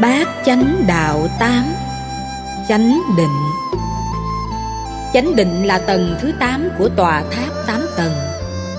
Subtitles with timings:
[0.00, 1.64] Bát chánh đạo tám
[2.68, 3.36] Chánh định.
[5.14, 8.12] Chánh định là tầng thứ 8 của tòa tháp 8 tầng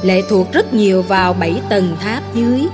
[0.02, 2.68] Lệ thuộc rất nhiều vào 7 tầng tháp dưới.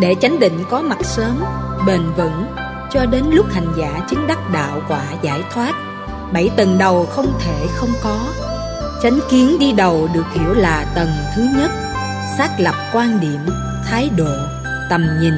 [0.00, 1.44] Để chánh định có mặt sớm,
[1.86, 2.46] bền vững
[2.90, 5.72] Cho đến lúc hành giả chứng đắc đạo quả giải thoát
[6.32, 8.20] Bảy tầng đầu không thể không có.
[9.02, 11.70] Chánh kiến đi đầu được hiểu là tầng thứ nhất
[12.38, 13.40] Xác lập quan điểm,
[13.86, 14.36] thái độ,
[14.90, 15.34] tầm nhìn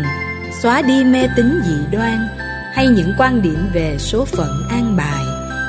[0.63, 2.40] Xóa đi mê tín dị đoan.
[2.75, 5.25] Hay những quan điểm về số phận an bài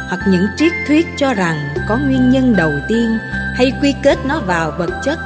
[0.09, 3.17] Hoặc những triết thuyết cho rằng có nguyên nhân đầu tiên
[3.55, 5.19] Hay quy kết nó vào vật chất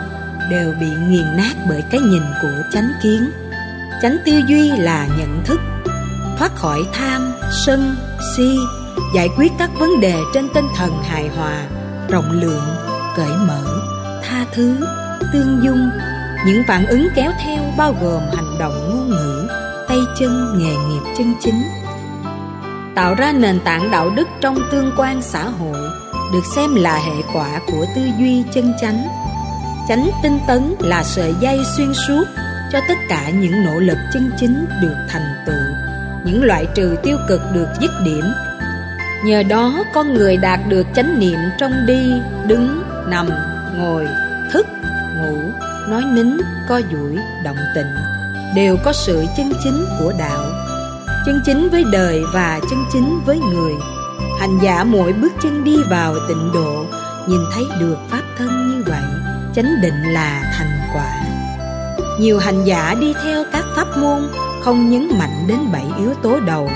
[0.51, 3.31] Đều bị nghiền nát bởi cái nhìn của chánh kiến.
[4.01, 5.59] Chánh tư duy là nhận thức
[6.37, 7.33] Thoát khỏi tham,
[7.65, 7.95] sân,
[8.35, 8.57] si
[9.15, 11.65] Giải quyết các vấn đề trên tinh thần hài hòa
[12.09, 12.75] Rộng lượng,
[13.15, 13.81] cởi mở,
[14.23, 14.75] tha thứ,
[15.33, 15.89] tương dung.
[16.45, 19.47] Những phản ứng kéo theo bao gồm hành động ngôn ngữ
[19.95, 21.63] Tay chân nghề nghiệp chân chính.
[22.95, 25.77] Tạo ra nền tảng đạo đức trong tương quan xã hội
[26.33, 29.07] Được xem là hệ quả của tư duy chân chánh.
[29.87, 32.23] Chánh tinh tấn là sợi dây xuyên suốt
[32.71, 35.65] cho tất cả những nỗ lực chân chính được thành tựu,
[36.25, 38.25] những loại trừ tiêu cực được dứt điểm.
[39.25, 42.13] Nhờ đó con người đạt được chánh niệm trong đi,
[42.47, 43.29] đứng, nằm,
[43.77, 44.07] ngồi,
[44.51, 44.67] thức,
[45.17, 45.37] ngủ,
[45.89, 46.37] nói nín,
[46.69, 48.14] co duỗi, động tịnh
[48.55, 50.45] đều có sự chân chính của đạo,
[51.25, 53.73] chân chính với đời và chân chính với người.
[54.39, 56.85] Hành giả mỗi bước chân đi vào tịnh độ,
[57.27, 59.03] nhìn thấy được pháp thân như vậy,
[59.55, 61.25] chánh định là thành quả.
[62.19, 64.29] Nhiều hành giả đi theo các pháp môn
[64.61, 66.69] không nhấn mạnh đến bảy yếu tố đầu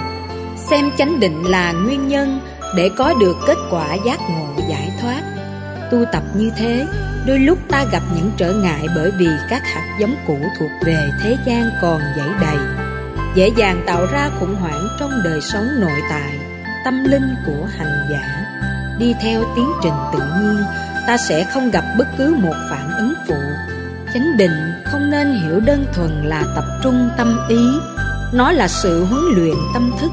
[0.69, 2.39] Xem chánh định là nguyên nhân
[2.75, 5.28] để có được kết quả giác ngộ giải thoát
[5.91, 6.87] Tu tập như thế,
[7.27, 11.09] đôi lúc ta gặp những trở ngại bởi vì các hạt giống cũ thuộc về
[11.23, 12.58] thế gian còn dãy đầy.
[13.36, 16.39] Dễ dàng tạo ra khủng hoảng trong đời sống nội tại,
[16.86, 18.45] tâm linh của hành giả.
[18.99, 20.58] Đi theo tiến trình tự nhiên,
[21.08, 23.35] ta sẽ không gặp bất cứ một phản ứng phụ.
[24.14, 27.67] Chánh định không nên hiểu đơn thuần là tập trung tâm ý.
[28.33, 30.11] Nó là sự huấn luyện tâm thức.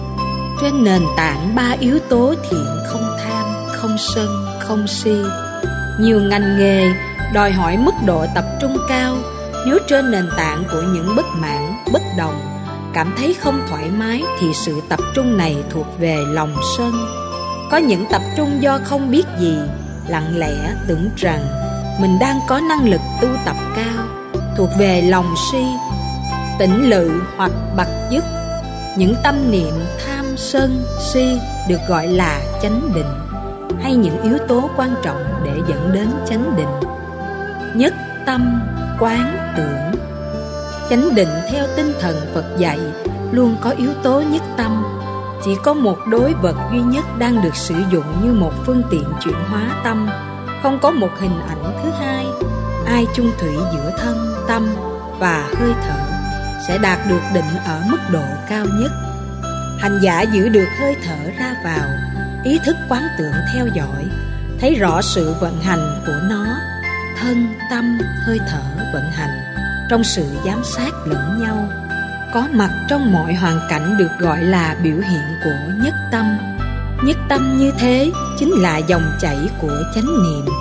[0.61, 4.29] Trên nền tảng ba yếu tố thiện không tham, không sân,
[4.61, 5.15] không si
[6.01, 6.93] nhiều ngành nghề
[7.35, 9.17] đòi hỏi mức độ tập trung cao.
[9.67, 12.41] Nếu trên nền tảng của những bất mãn, bất đồng
[12.95, 16.93] Cảm thấy không thoải mái thì sự tập trung này thuộc về lòng sân.
[17.71, 19.57] Có những tập trung do không biết gì
[20.09, 21.47] Lặng lẽ tưởng rằng
[22.01, 24.05] mình đang có năng lực tu tập cao
[24.57, 25.65] thuộc về lòng si
[26.59, 28.25] tỉnh lự hoặc bậc dứt
[28.97, 29.75] những tâm niệm
[30.07, 33.26] tham sân si được gọi là chánh định
[33.87, 36.91] hay những yếu tố quan trọng để dẫn đến chánh định.
[37.75, 37.95] Nhất
[38.27, 38.61] tâm
[38.99, 40.03] quán tưởng.
[40.91, 42.79] Chánh định theo tinh thần phật dạy
[43.33, 44.85] luôn có yếu tố nhất tâm.
[45.45, 49.05] Chỉ có một đối vật duy nhất đang được sử dụng như một phương tiện
[49.21, 50.09] chuyển hóa tâm,
[50.63, 52.27] không có một hình ảnh thứ hai.
[52.87, 54.75] Ai chung thủy giữa thân, tâm
[55.19, 56.01] và hơi thở
[56.69, 58.91] sẽ đạt được định ở mức độ cao nhất.
[59.79, 62.16] Hành giả giữ được hơi thở ra vào
[62.47, 64.05] ý thức quán tưởng theo dõi,
[64.61, 66.47] thấy rõ sự vận hành của nó.
[67.21, 68.63] Thân, tâm, hơi thở
[68.93, 69.39] vận hành,
[69.91, 71.69] trong sự giám sát lẫn nhau.
[72.35, 76.39] Có mặt trong mọi hoàn cảnh được gọi là biểu hiện của nhất tâm.
[77.05, 80.55] Nhất tâm như thế chính là dòng chảy của chánh niệm.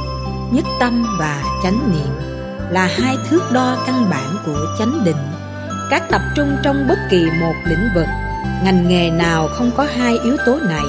[0.52, 2.31] Nhất tâm và chánh niệm
[2.69, 5.31] là hai thước đo căn bản của chánh định.
[5.90, 8.07] Các tập trung trong bất kỳ một lĩnh vực,
[8.63, 10.85] ngành nghề nào không có hai yếu tố này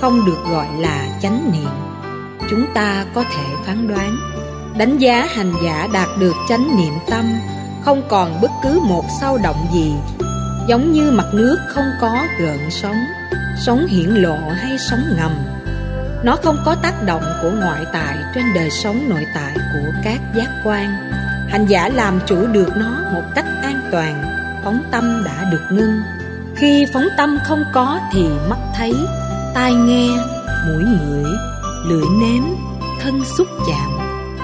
[0.00, 1.70] không được gọi là chánh niệm.
[2.50, 4.16] Chúng ta có thể phán đoán,
[4.78, 7.24] đánh giá hành giả đạt được chánh niệm tâm
[7.84, 9.92] không còn bất cứ một sao động gì,
[10.68, 12.96] giống như mặt nước không có gợn sóng
[13.56, 15.30] sóng hiển lộ hay sóng ngầm.
[16.24, 20.20] Nó không có tác động của ngoại tại trên đời sống nội tại của các
[20.36, 20.86] giác quan.
[21.48, 24.22] Hành giả làm chủ được nó một cách an toàn,
[24.64, 26.00] phóng tâm đã được ngưng.
[26.56, 28.94] Khi phóng tâm không có thì mắt thấy
[29.56, 30.08] tai nghe,
[30.66, 31.24] mũi ngửi,
[31.84, 32.42] lưỡi nếm,
[33.00, 33.90] thân xúc chạm.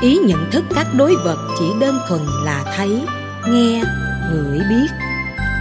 [0.00, 3.02] Ý nhận thức các đối vật chỉ đơn thuần là thấy,
[3.48, 3.82] nghe,
[4.30, 4.86] ngửi, biết.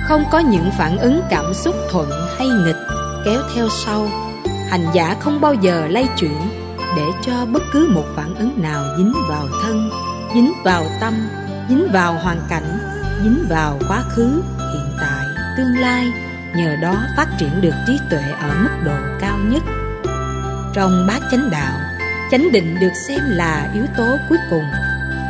[0.08, 2.76] Không có những phản ứng cảm xúc thuận hay nghịch,
[3.26, 4.08] kéo theo sau.
[4.70, 6.38] Hành giả không bao giờ lay chuyển
[6.98, 9.90] để cho bất cứ một phản ứng nào dính vào thân,
[10.34, 11.14] dính vào tâm,
[11.70, 12.80] dính vào hoàn cảnh,
[13.24, 14.42] dính vào quá khứ,
[14.74, 15.26] hiện tại,
[15.58, 16.21] tương lai
[16.56, 19.64] nhờ đó phát triển được trí tuệ ở mức độ cao nhất.
[20.74, 21.74] Trong bát chánh đạo,
[22.32, 24.66] chánh định được xem là yếu tố cuối cùng.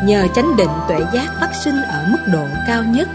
[0.03, 3.09] Nhờ chánh định tuệ giác phát sinh ở mức độ cao nhất,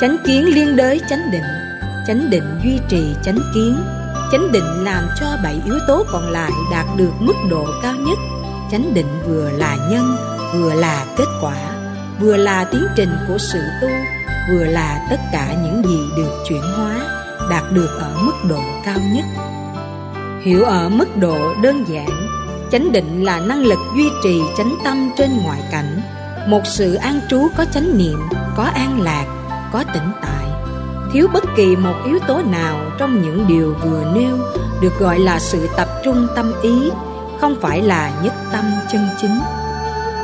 [0.00, 1.66] chánh kiến liên đới chánh định
[2.06, 3.76] chánh định duy trì chánh kiến,
[4.32, 8.18] chánh định làm cho bảy yếu tố còn lại đạt được mức độ cao nhất.
[8.70, 10.16] Chánh định vừa là nhân,
[10.54, 11.56] vừa là kết quả,
[12.20, 13.88] vừa là tiến trình của sự tu,
[14.50, 18.98] vừa là tất cả những gì được chuyển hóa đạt được ở mức độ cao
[19.12, 19.24] nhất.
[20.42, 22.28] Hiểu ở mức độ đơn giản,
[22.72, 26.00] chánh định là năng lực duy trì chánh tâm trên ngoại cảnh.
[26.48, 28.18] Một sự an trú có chánh niệm,
[28.56, 29.26] có an lạc,
[29.72, 30.46] có tĩnh tại.
[31.12, 34.38] Thiếu bất kỳ một yếu tố nào trong những điều vừa nêu
[34.80, 36.90] được gọi là sự tập trung tâm ý,
[37.40, 39.40] không phải là nhất tâm chân chính.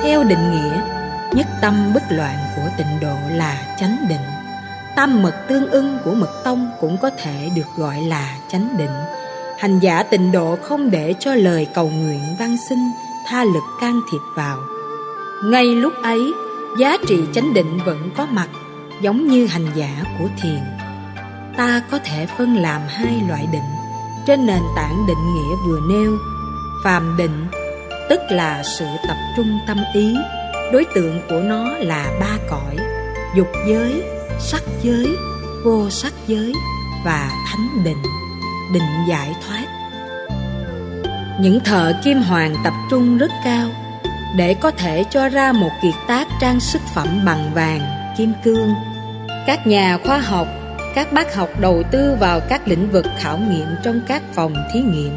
[0.02, 0.82] Theo định nghĩa,
[1.34, 4.31] nhất tâm bất loạn của tịnh độ là chánh định
[4.96, 8.90] tam mật tương ưng của mật tông cũng có thể được gọi là chánh định.
[9.58, 12.90] Hành giả tịnh độ không để cho lời cầu nguyện văn sinh,
[13.26, 14.58] tha lực can thiệp vào.
[15.44, 16.32] Ngay lúc ấy,
[16.78, 18.48] giá trị chánh định vẫn có mặt,
[19.02, 20.60] giống như hành giả của thiền.
[21.56, 23.62] Ta có thể phân làm hai loại định,
[24.26, 26.18] trên nền tảng định nghĩa vừa nêu,
[26.84, 27.46] phàm định,
[28.08, 30.14] tức là sự tập trung tâm ý,
[30.72, 32.76] đối tượng của nó là ba cõi,
[33.36, 34.02] dục giới
[34.40, 35.16] sắc giới,
[35.64, 36.52] vô sắc giới
[37.04, 38.02] và thánh định
[38.72, 39.66] định giải thoát.
[41.40, 43.68] Những thợ kim hoàng tập trung rất cao
[44.36, 47.80] để có thể cho ra một kiệt tác trang sức phẩm bằng vàng,
[48.18, 48.74] kim cương.
[49.46, 50.46] Các nhà khoa học,
[50.94, 54.80] các bác học đầu tư vào các lĩnh vực khảo nghiệm trong các phòng thí
[54.80, 55.12] nghiệm,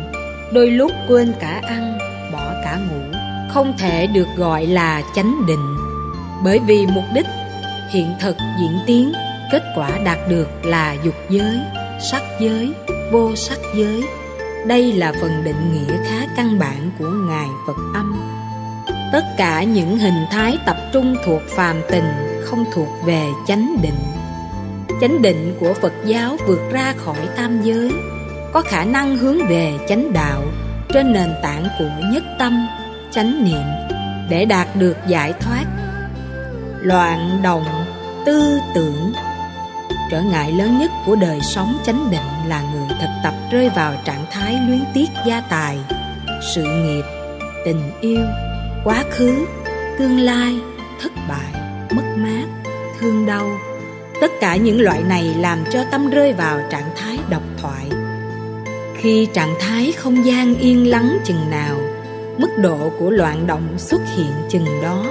[0.53, 1.97] đôi lúc quên cả ăn,
[2.31, 3.17] bỏ cả ngủ,
[3.53, 5.75] không thể được gọi là chánh định.
[6.43, 7.25] Bởi vì mục đích
[7.89, 9.13] hiện thực diễn tiến,
[9.51, 11.59] kết quả đạt được là dục giới,
[12.11, 12.73] sắc giới,
[13.11, 14.03] vô sắc giới.
[14.67, 18.21] Đây là phần định nghĩa khá căn bản của ngài phật âm.
[19.13, 22.05] Tất cả những hình thái tập trung thuộc phàm tình,
[22.43, 23.99] không thuộc về chánh định.
[25.01, 27.91] Chánh định của phật giáo vượt ra khỏi tam giới,
[28.53, 30.43] có khả năng hướng về chánh đạo
[30.93, 32.67] trên nền tảng của nhất tâm,
[33.11, 33.63] chánh niệm.
[34.29, 35.65] Để đạt được giải thoát
[36.85, 37.65] loạn động
[38.25, 39.13] tư tưởng.
[40.11, 43.93] Trở ngại lớn nhất của đời sống chánh định là người thực tập rơi vào
[44.05, 45.77] trạng thái luyến tiếc gia tài,
[46.55, 47.03] sự nghiệp,
[47.65, 48.25] tình yêu,
[48.83, 49.45] quá khứ,
[49.99, 50.59] tương lai,
[51.01, 51.61] thất bại,
[51.91, 52.45] mất mát,
[52.99, 53.49] thương đau.
[54.21, 57.89] Tất cả những loại này làm cho tâm rơi vào trạng thái độc thoại.
[58.97, 61.75] Khi trạng thái không gian yên lắng chừng nào,
[62.37, 65.05] mức độ của loạn động xuất hiện chừng đó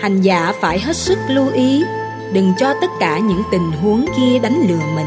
[0.00, 1.84] hành giả phải hết sức lưu ý.
[2.32, 5.06] Đừng cho tất cả những tình huống kia đánh lừa mình.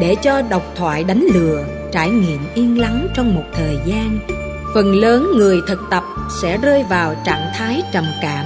[0.00, 4.18] Để cho độc thoại đánh lừa, trải nghiệm yên lắng trong một thời gian.
[4.74, 6.04] Phần lớn người thực tập
[6.42, 8.44] sẽ rơi vào trạng thái trầm cảm.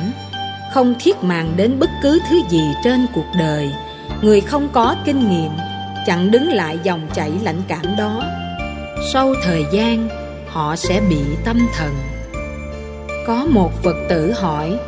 [0.75, 3.71] Không thiết màng đến bất cứ thứ gì trên cuộc đời.
[4.23, 5.51] Người không có kinh nghiệm
[6.07, 8.23] chặn đứng lại dòng chảy lãnh cảm đó.
[9.13, 10.09] Sau thời gian,
[10.49, 11.95] họ sẽ bị tâm thần.
[13.27, 14.79] Có một phật tử hỏi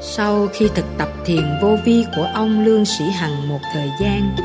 [0.00, 4.36] sau khi thực tập thiền vô vi của ông lương sĩ hằng một thời gian,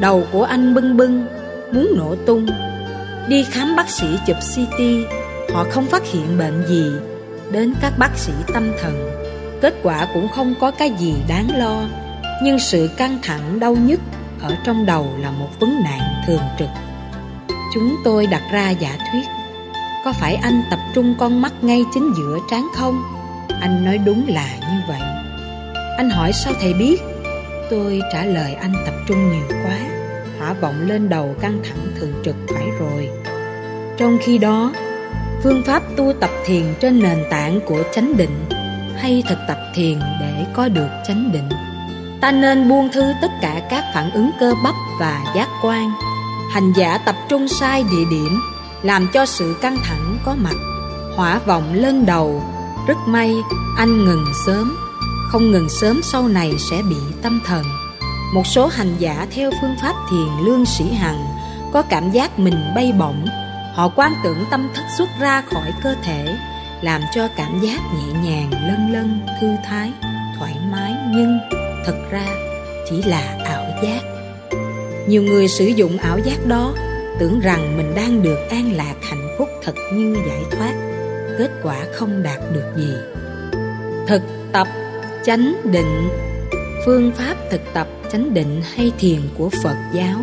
[0.00, 1.26] đầu của anh bưng bưng,
[1.72, 2.46] muốn nổ tung.
[3.28, 4.80] Đi khám bác sĩ chụp ct
[5.54, 6.84] họ không phát hiện bệnh gì
[7.52, 9.10] đến các bác sĩ tâm thần.
[9.60, 11.82] Kết quả cũng không có cái gì đáng lo,
[12.42, 14.00] nhưng sự căng thẳng đau nhức
[14.42, 16.68] ở trong đầu là một vấn nạn thường trực.
[17.74, 19.24] Chúng tôi đặt ra giả thuyết,
[20.04, 23.19] có phải anh tập trung con mắt ngay chính giữa trán không?
[23.60, 25.00] Anh nói đúng là như vậy.
[25.96, 27.02] Anh hỏi sao thầy biết?
[27.70, 29.78] Tôi trả lời anh tập trung nhiều quá
[30.40, 33.08] hỏa vọng lên đầu căng thẳng thường trực phải rồi.
[33.98, 34.72] Trong khi đó,
[35.42, 38.44] phương pháp tu tập thiền trên nền tảng của chánh định
[38.96, 41.48] hay thực tập thiền để có được chánh định.
[42.20, 45.90] Ta nên buông thư tất cả các phản ứng cơ bắp và giác quan.
[46.52, 48.40] Hành giả tập trung sai địa điểm,
[48.82, 50.54] làm cho sự căng thẳng có mặt,
[51.16, 52.42] hỏa vọng lên đầu
[52.86, 53.34] rất may,
[53.76, 54.76] anh ngừng sớm.
[55.30, 57.64] Không ngừng sớm sau này sẽ bị tâm thần.
[58.34, 61.24] Một số hành giả theo phương pháp thiền lương sĩ hằng
[61.72, 63.26] có cảm giác mình bay bổng.
[63.74, 66.36] Họ quan tưởng tâm thức xuất ra khỏi cơ thể,
[66.82, 69.92] làm cho cảm giác nhẹ nhàng lân lân thư thái,
[70.38, 70.94] thoải mái.
[71.14, 71.38] Nhưng
[71.86, 72.26] thật ra,
[72.90, 74.00] chỉ là ảo giác.
[75.08, 76.72] Nhiều người sử dụng ảo giác đó,
[77.18, 80.89] tưởng rằng mình đang được an lạc hạnh phúc thật như giải thoát
[81.40, 82.94] kết quả không đạt được gì.
[84.06, 84.68] Thực tập
[85.24, 86.08] chánh định.
[86.86, 90.18] Phương pháp thực tập chánh định hay thiền của phật giáo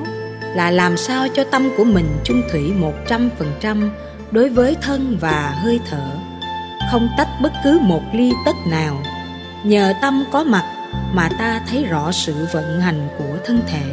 [0.55, 3.91] là làm sao cho tâm của mình chung thủy một trăm phần trăm
[4.31, 6.07] đối với thân và hơi thở.
[6.91, 9.03] Không tách bất cứ một ly tất nào.
[9.63, 10.63] Nhờ tâm có mặt
[11.13, 13.85] mà ta thấy rõ sự vận hành của thân thể,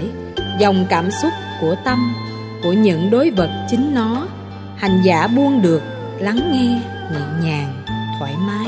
[0.59, 2.15] dòng cảm xúc của tâm,
[2.63, 4.29] của những đối vật chính nó.
[4.77, 5.83] Hành giả buông được,
[6.19, 7.85] lắng nghe nhẹ nhàng,
[8.19, 8.67] thoải mái.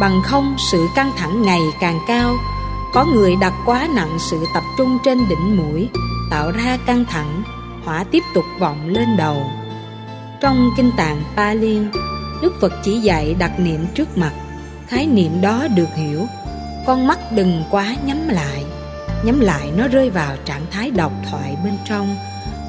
[0.00, 2.34] Bằng không, sự căng thẳng ngày càng cao.
[2.94, 5.88] Có người đặt quá nặng sự tập trung trên đỉnh mũi,
[6.30, 7.42] tạo ra căng thẳng,
[7.84, 9.50] hỏa tiếp tục vọng lên đầu.
[10.40, 11.78] Trong kinh tạng Pali,
[12.42, 14.32] Đức Phật chỉ dạy đặt niệm trước mặt.
[14.88, 16.26] Khái niệm đó được hiểu.
[16.86, 18.64] Con mắt đừng quá nhắm lại.
[19.24, 22.16] Nhắm lại nó rơi vào trạng thái độc thoại bên trong.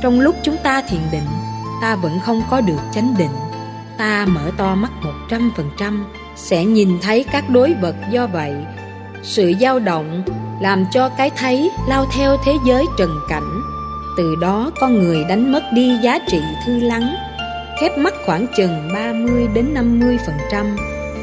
[0.02, 1.28] Trong lúc chúng ta thiền định,
[1.82, 3.36] ta vẫn không có được chánh định
[3.98, 6.06] ta mở to mắt một trăm phần trăm,
[6.36, 8.54] sẽ nhìn thấy các đối vật do vậy.
[9.24, 10.24] Sự dao động
[10.62, 13.62] làm cho cái thấy lao theo thế giới trần cảnh.
[14.18, 17.16] Từ đó con người đánh mất đi giá trị thư lắng.
[17.82, 20.76] Khép mắt khoảng chừng 30 đến 50 phần trăm,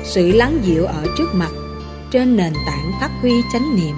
[0.05, 1.51] sự lắng dịu ở trước mặt,
[2.11, 3.95] trên nền tảng phát huy chánh niệm,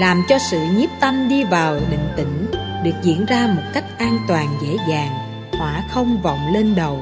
[0.00, 2.46] làm cho sự nhiếp tâm đi vào định tĩnh,
[2.84, 5.10] được diễn ra một cách an toàn, dễ dàng,
[5.58, 7.00] hỏa không vọng lên đầu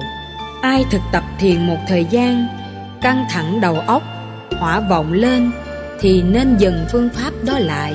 [0.65, 2.47] ai thực tập thiền một thời gian,
[3.01, 4.03] căng thẳng đầu óc,
[4.59, 5.51] hỏa vọng lên
[6.01, 7.95] thì nên dừng phương pháp đó lại,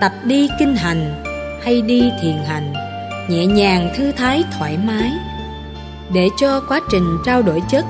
[0.00, 1.24] tập đi kinh hành
[1.64, 2.72] hay đi thiền hành,
[3.28, 5.12] nhẹ nhàng thư thái thoải mái.
[6.14, 7.84] Để cho quá trình trao đổi chất,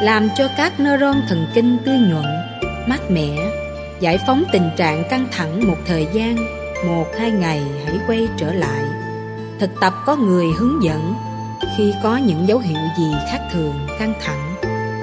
[0.00, 2.26] làm cho các neuron thần kinh tươi nhuận,
[2.86, 3.50] mát mẻ,
[4.00, 6.36] giải phóng tình trạng căng thẳng một thời gian,
[6.86, 8.84] một hai ngày hãy quay trở lại.
[9.58, 11.14] Thực tập có người hướng dẫn
[11.76, 14.54] khi có những dấu hiệu gì khác thường, căng thẳng,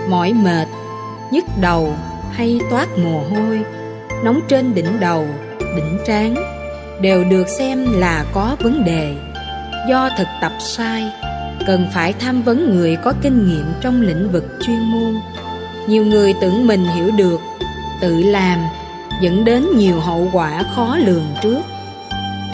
[0.09, 0.67] mỏi mệt,
[1.31, 1.93] nhức đầu
[2.31, 3.61] hay toát mồ hôi,
[4.23, 5.27] nóng trên đỉnh đầu,
[5.59, 6.35] đỉnh trán
[7.01, 9.15] đều được xem là có vấn đề.
[9.89, 11.11] Do thực tập sai,
[11.67, 15.19] cần phải tham vấn người có kinh nghiệm trong lĩnh vực chuyên môn.
[15.87, 17.41] Nhiều người tưởng mình hiểu được,
[18.01, 18.59] tự làm,
[19.21, 21.61] dẫn đến nhiều hậu quả khó lường trước.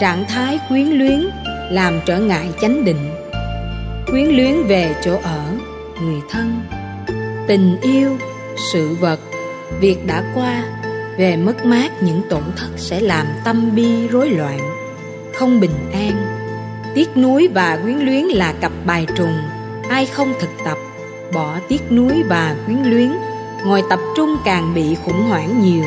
[0.00, 1.28] Trạng thái quyến luyến
[1.70, 3.17] làm trở ngại chánh định
[4.10, 5.44] quyến luyến về chỗ ở,
[6.02, 6.60] người thân.
[7.46, 8.16] Tình yêu,
[8.72, 9.20] sự vật,
[9.80, 10.64] việc đã qua,
[11.18, 14.58] về mất mát những tổn thất sẽ làm tâm bi rối loạn,
[15.34, 16.12] không bình an.
[16.94, 19.38] Tiếc nuối và quyến luyến là cặp bài trùng,
[19.88, 20.78] ai không thực tập,
[21.32, 23.12] bỏ tiếc nuối và quyến luyến.
[23.64, 25.84] Ngồi tập trung càng bị khủng hoảng nhiều,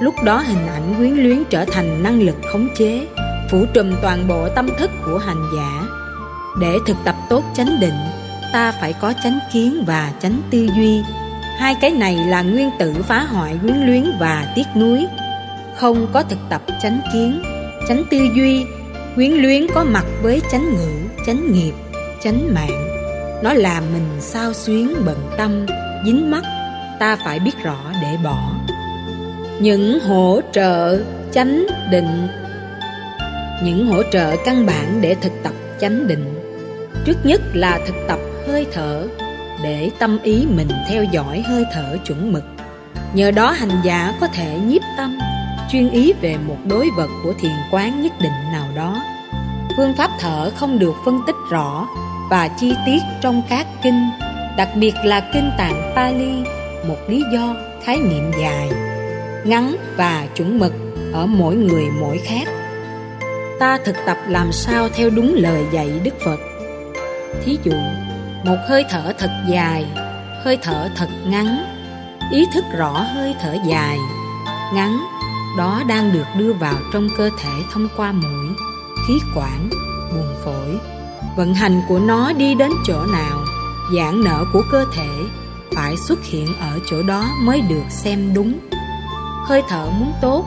[0.00, 3.06] lúc đó hình ảnh quyến luyến trở thành năng lực khống chế,
[3.50, 5.85] phủ trùm toàn bộ tâm thức của hành giả
[6.60, 7.98] để thực tập tốt chánh định,
[8.52, 11.02] ta phải có chánh kiến và chánh tư duy.
[11.58, 15.06] Hai cái này là nguyên tử phá hoại quyến luyến và tiếc nuối.
[15.76, 17.42] Không có thực tập chánh kiến,
[17.88, 18.64] chánh tư duy
[19.14, 20.88] quyến luyến có mặt với chánh ngữ,
[21.26, 21.72] chánh nghiệp,
[22.22, 22.88] chánh mạng.
[23.42, 25.66] Nó làm mình sao xuyến bận tâm,
[26.06, 26.42] dính mắt,
[26.98, 28.52] ta phải biết rõ để bỏ.
[29.60, 32.28] Những hỗ trợ chánh định.
[33.62, 36.35] Những hỗ trợ căn bản để thực tập chánh định
[37.04, 39.06] trước nhất là thực tập hơi thở,
[39.62, 42.44] để tâm ý mình theo dõi hơi thở chuẩn mực.
[43.14, 45.18] Nhờ đó hành giả có thể nhiếp tâm,
[45.72, 49.02] chuyên ý về một đối vật của thiền quán nhất định nào đó.
[49.76, 51.88] Phương pháp thở không được phân tích rõ
[52.30, 54.08] và chi tiết trong các kinh,
[54.56, 56.32] đặc biệt là kinh tạng pali,
[56.88, 58.70] một lý do, khái niệm dài,
[59.44, 60.72] ngắn và chuẩn mực
[61.12, 62.48] ở mỗi người mỗi khác.
[63.60, 66.55] Ta thực tập làm sao theo đúng lời dạy đức phật
[67.44, 67.76] thí dụ,
[68.44, 69.84] một hơi thở thật dài,
[70.44, 71.64] hơi thở thật ngắn.
[72.32, 73.98] Ý thức rõ hơi thở dài,
[74.74, 74.98] ngắn,
[75.58, 78.56] đó đang được đưa vào trong cơ thể thông qua mũi,
[79.08, 79.70] khí quản,
[80.12, 80.78] buồng phổi.
[81.36, 83.38] Vận hành của nó đi đến chỗ nào,
[83.96, 85.08] giãn nở của cơ thể
[85.74, 88.58] phải xuất hiện ở chỗ đó mới được xem đúng.
[89.44, 90.44] Hơi thở muốn tốt,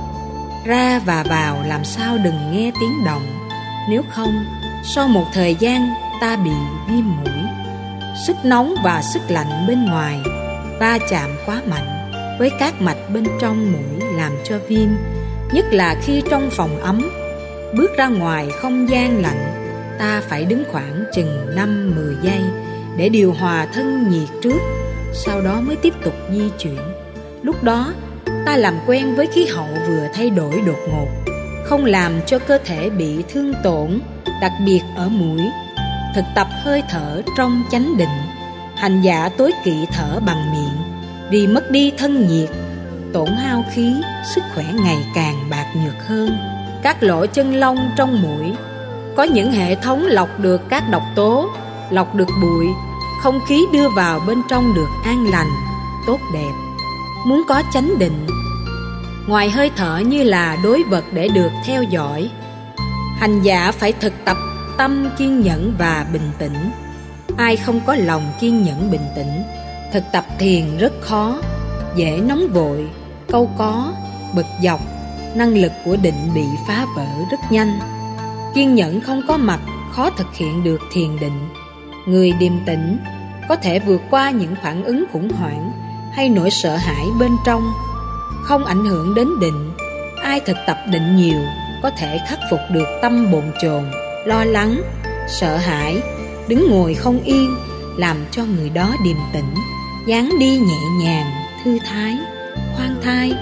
[0.65, 3.49] ra và vào làm sao đừng nghe tiếng động.
[3.89, 4.45] Nếu không,
[4.83, 5.89] sau một thời gian
[6.21, 6.51] ta bị
[6.89, 7.43] viêm mũi.
[8.27, 10.19] Sức nóng và sức lạnh bên ngoài
[10.79, 14.89] va chạm quá mạnh với các mạch bên trong mũi làm cho viêm,
[15.51, 17.09] nhất là khi trong phòng ấm.
[17.77, 22.41] Bước ra ngoài không gian lạnh, ta phải đứng khoảng chừng năm, mười giây
[22.97, 24.59] để điều hòa thân nhiệt trước,
[25.13, 26.79] sau đó mới tiếp tục di chuyển.
[27.43, 27.93] Lúc đó,
[28.45, 31.07] ta làm quen với khí hậu vừa thay đổi đột ngột,
[31.65, 33.99] không làm cho cơ thể bị thương tổn,
[34.41, 35.41] đặc biệt ở mũi
[36.15, 38.21] thực tập hơi thở trong chánh định,
[38.75, 41.01] hành giả tối kỵ thở bằng miệng.
[41.29, 42.49] Vì mất đi thân nhiệt,
[43.13, 43.95] tổn hao khí,
[44.35, 46.37] sức khỏe ngày càng bạc nhược hơn.
[46.83, 48.53] Các lỗ chân lông trong mũi,
[49.15, 51.49] có những hệ thống lọc được các độc tố,
[51.89, 52.65] lọc được bụi,
[53.23, 55.49] không khí đưa vào bên trong được an lành,
[56.07, 56.51] tốt đẹp.
[57.25, 58.27] Muốn có chánh định,
[59.27, 62.29] ngoài hơi thở như là đối vật để được theo dõi,
[63.19, 64.37] Hành giả phải thực tập
[64.79, 66.71] tâm kiên nhẫn và bình tĩnh.
[67.37, 69.43] Ai không có lòng kiên nhẫn bình tĩnh
[69.93, 71.41] Thực tập thiền rất khó
[71.95, 72.89] Dễ nóng vội,
[73.27, 73.93] câu có,
[74.35, 74.79] bực dọc
[75.35, 77.79] Năng lực của định bị phá vỡ rất nhanh.
[78.55, 79.59] Kiên nhẫn không có mặt
[79.91, 81.49] khó thực hiện được thiền định.
[82.07, 82.97] Người điềm tĩnh
[83.49, 85.71] có thể vượt qua những phản ứng khủng hoảng
[86.13, 87.73] hay nỗi sợ hãi bên trong.
[88.43, 89.71] Không ảnh hưởng đến định
[90.23, 91.39] ai thực tập định nhiều
[91.83, 93.83] có thể khắc phục được tâm bồn chồn
[94.25, 94.81] lo lắng,
[95.27, 96.01] sợ hãi,
[96.47, 97.55] đứng ngồi không yên,
[97.97, 99.55] làm cho người đó điềm tĩnh,
[100.07, 101.31] dáng đi nhẹ nhàng,
[101.63, 102.17] thư thái,
[102.75, 103.33] khoan thai,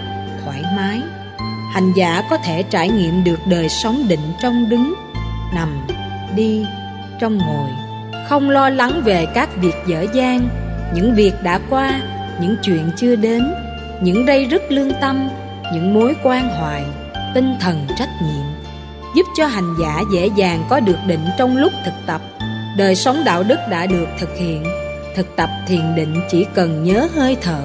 [0.43, 1.01] thoải mái.
[1.73, 4.93] Hành giả có thể trải nghiệm được đời sống định trong đứng,
[5.53, 5.87] nằm,
[6.35, 6.65] đi,
[7.19, 7.69] trong ngồi,
[8.29, 10.49] không lo lắng về các việc dở dang,
[10.93, 12.01] những việc đã qua,
[12.41, 13.53] những chuyện chưa đến,
[14.01, 15.29] những rây rứt lương tâm,
[15.73, 16.83] những mối quan hoài,
[17.35, 18.56] tinh thần trách nhiệm
[19.17, 22.21] giúp cho hành giả dễ dàng có được định trong lúc thực tập.
[22.77, 24.63] Đời sống đạo đức đã được thực hiện,
[25.15, 27.63] thực tập thiền định chỉ cần nhớ hơi thở,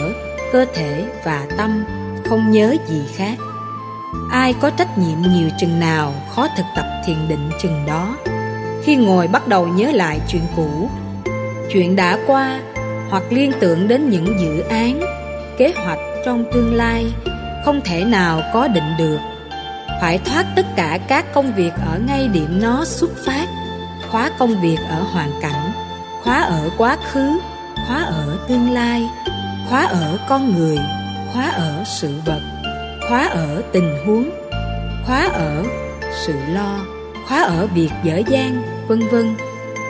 [0.53, 1.85] cơ thể và tâm,
[2.29, 3.39] không nhớ gì khác.
[4.31, 8.17] Ai có trách nhiệm nhiều chừng nào, khó thực tập thiền định chừng đó.
[8.85, 10.91] Khi ngồi bắt đầu nhớ lại chuyện cũ,
[11.73, 12.61] chuyện đã qua,
[13.11, 15.01] hoặc liên tưởng đến những dự án,
[15.59, 17.07] kế hoạch trong tương lai,
[17.65, 19.19] không thể nào có định được
[20.03, 23.47] phải thoát tất cả các công việc ở ngay điểm nó xuất phát.
[24.11, 25.73] Khóa công việc ở hoàn cảnh,
[26.23, 27.39] khóa ở quá khứ,
[27.87, 29.09] khóa ở tương lai,
[29.69, 30.79] khóa ở con người,
[31.33, 32.41] khóa ở sự vật,
[33.09, 34.31] khóa ở tình huống,
[35.07, 35.65] khóa ở
[36.27, 36.79] sự lo,
[37.29, 39.37] khóa ở việc dở dang, vân vân.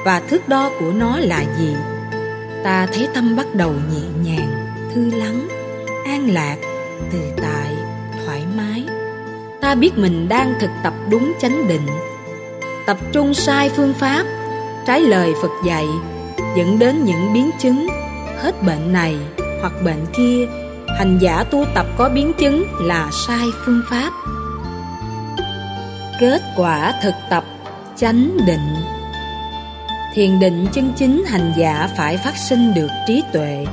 [0.04, 1.76] Và thước đo của nó là gì?
[2.64, 5.48] Ta thấy tâm bắt đầu nhẹ nhàng, thư lắng,
[6.06, 6.56] an lạc
[7.12, 7.74] tự tại,
[8.24, 8.91] thoải mái
[9.62, 11.86] ta biết mình đang thực tập đúng chánh định.
[12.86, 14.24] Tập trung sai phương pháp,
[14.86, 15.86] trái lời phật dạy,
[16.56, 17.88] dẫn đến những biến chứng,
[18.38, 19.16] hết bệnh này
[19.60, 20.46] hoặc bệnh kia.
[20.98, 24.10] Hành giả tu tập có biến chứng là sai phương pháp.
[26.20, 27.44] Kết quả thực tập
[27.96, 28.74] chánh định.
[30.14, 33.66] Thiền định chân chính hành giả phải phát sinh được trí tuệ.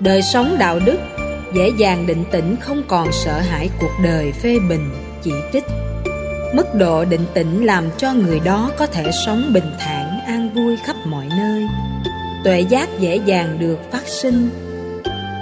[0.00, 0.98] Đời sống đạo đức,
[1.54, 5.64] dễ dàng định tĩnh không còn sợ hãi cuộc đời phê bình chỉ trích.
[6.54, 10.76] Mức độ định tĩnh làm cho người đó có thể sống bình thản, an vui
[10.76, 11.66] khắp mọi nơi.
[12.44, 14.50] Tuệ giác dễ dàng được phát sinh.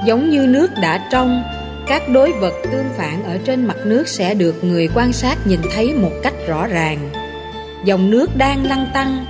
[0.06, 1.42] Giống như nước đã trong,
[1.86, 5.60] các đối vật tương phản ở trên mặt nước sẽ được người quan sát nhìn
[5.74, 7.10] thấy một cách rõ ràng.
[7.84, 9.26] Dòng nước đang lăn tăng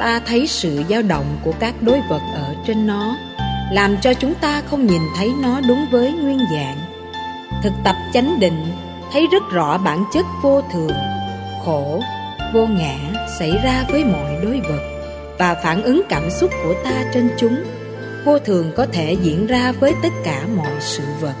[0.00, 3.16] ta thấy sự dao động của các đối vật ở trên nó,
[3.72, 6.76] làm cho chúng ta không nhìn thấy nó đúng với nguyên dạng.
[7.62, 8.66] Thực tập chánh định
[9.12, 10.92] thấy rất rõ bản chất vô thường,
[11.64, 12.00] khổ,
[12.54, 12.96] vô ngã
[13.38, 15.00] xảy ra với mọi đối vật
[15.38, 17.64] và phản ứng cảm xúc của ta trên chúng,
[18.24, 21.34] vô thường có thể diễn ra với tất cả mọi sự vật.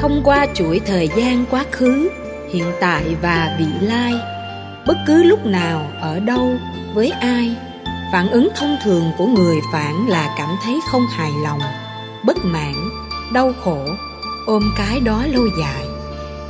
[0.00, 2.10] Thông qua chuỗi thời gian quá khứ,
[2.52, 4.14] hiện tại và vị lai,
[4.86, 6.50] bất cứ lúc nào, ở đâu,
[6.94, 7.56] với ai,
[8.12, 11.60] phản ứng thông thường của người phản là cảm thấy không hài lòng,
[12.24, 12.74] bất mãn,
[13.32, 13.86] đau khổ,
[14.46, 15.85] ôm cái đó lâu dài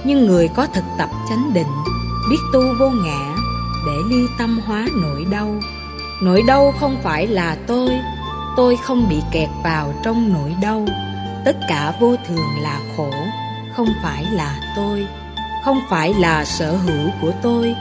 [0.07, 1.73] nhưng người có thực tập chánh định,
[2.31, 3.35] biết tu vô ngã
[3.87, 5.55] để ly tâm hóa nỗi đau.
[6.23, 7.91] Nỗi đau không phải là tôi
[8.57, 10.87] tôi không bị kẹt vào trong nỗi đau.
[11.45, 13.11] Tất cả vô thường là khổ,
[13.77, 15.07] không phải là tôi.
[15.65, 17.75] Không phải là sở hữu của tôi,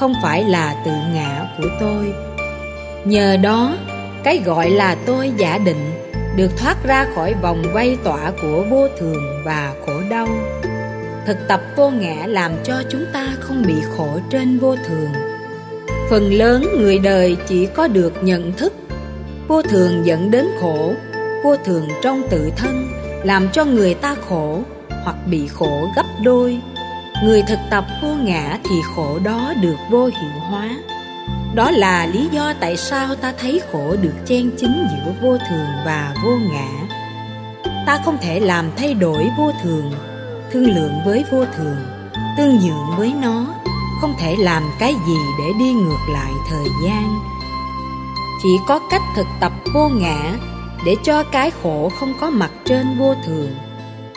[0.00, 2.14] không phải là tự ngã của tôi.
[3.04, 3.76] Nhờ đó,
[4.24, 5.92] cái gọi là tôi giả định
[6.36, 10.28] được thoát ra khỏi vòng quay tỏa của vô thường và khổ đau
[11.26, 15.12] thực tập vô ngã làm cho chúng ta không bị khổ trên vô thường.
[16.10, 18.72] Phần lớn người đời chỉ có được nhận thức,
[19.48, 20.94] vô thường dẫn đến khổ,
[21.44, 22.88] vô thường trong tự thân,
[23.24, 24.62] làm cho người ta khổ
[25.04, 26.60] hoặc bị khổ gấp đôi.
[27.24, 30.70] Người thực tập vô ngã thì khổ đó được vô hiệu hóa.
[31.54, 35.66] Đó là lý do tại sao ta thấy khổ được chen chính giữa vô thường
[35.84, 36.68] và vô ngã.
[37.86, 39.92] Ta không thể làm thay đổi vô thường
[40.52, 41.76] thương lượng với vô thường,
[42.38, 43.54] tương nhượng với nó,
[44.00, 47.20] không thể làm cái gì để đi ngược lại thời gian.
[48.42, 50.38] Chỉ có cách thực tập vô ngã
[50.86, 53.54] để cho cái khổ không có mặt trên vô thường.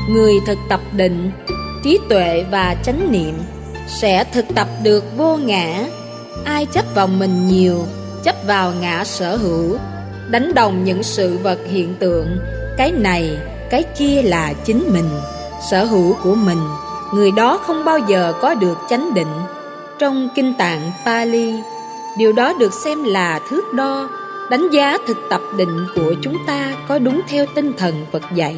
[0.10, 1.32] Người thực tập định,
[1.84, 3.36] trí tuệ và chánh niệm
[3.88, 5.86] sẽ thực tập được vô ngã.
[6.46, 7.86] Ai chấp vào mình nhiều,
[8.24, 9.78] chấp vào ngã sở hữu,
[10.30, 12.40] đánh đồng những sự vật hiện tượng,
[12.78, 13.38] cái này,
[13.70, 15.10] cái kia là chính mình
[15.70, 16.60] sở hữu của mình
[17.14, 19.42] người đó không bao giờ có được chánh định
[20.00, 21.54] trong kinh tạng Pali.
[22.18, 24.10] Điều đó được xem là thước đo,
[24.50, 28.58] đánh giá thực tập định của chúng ta có đúng theo tinh thần Phật dạy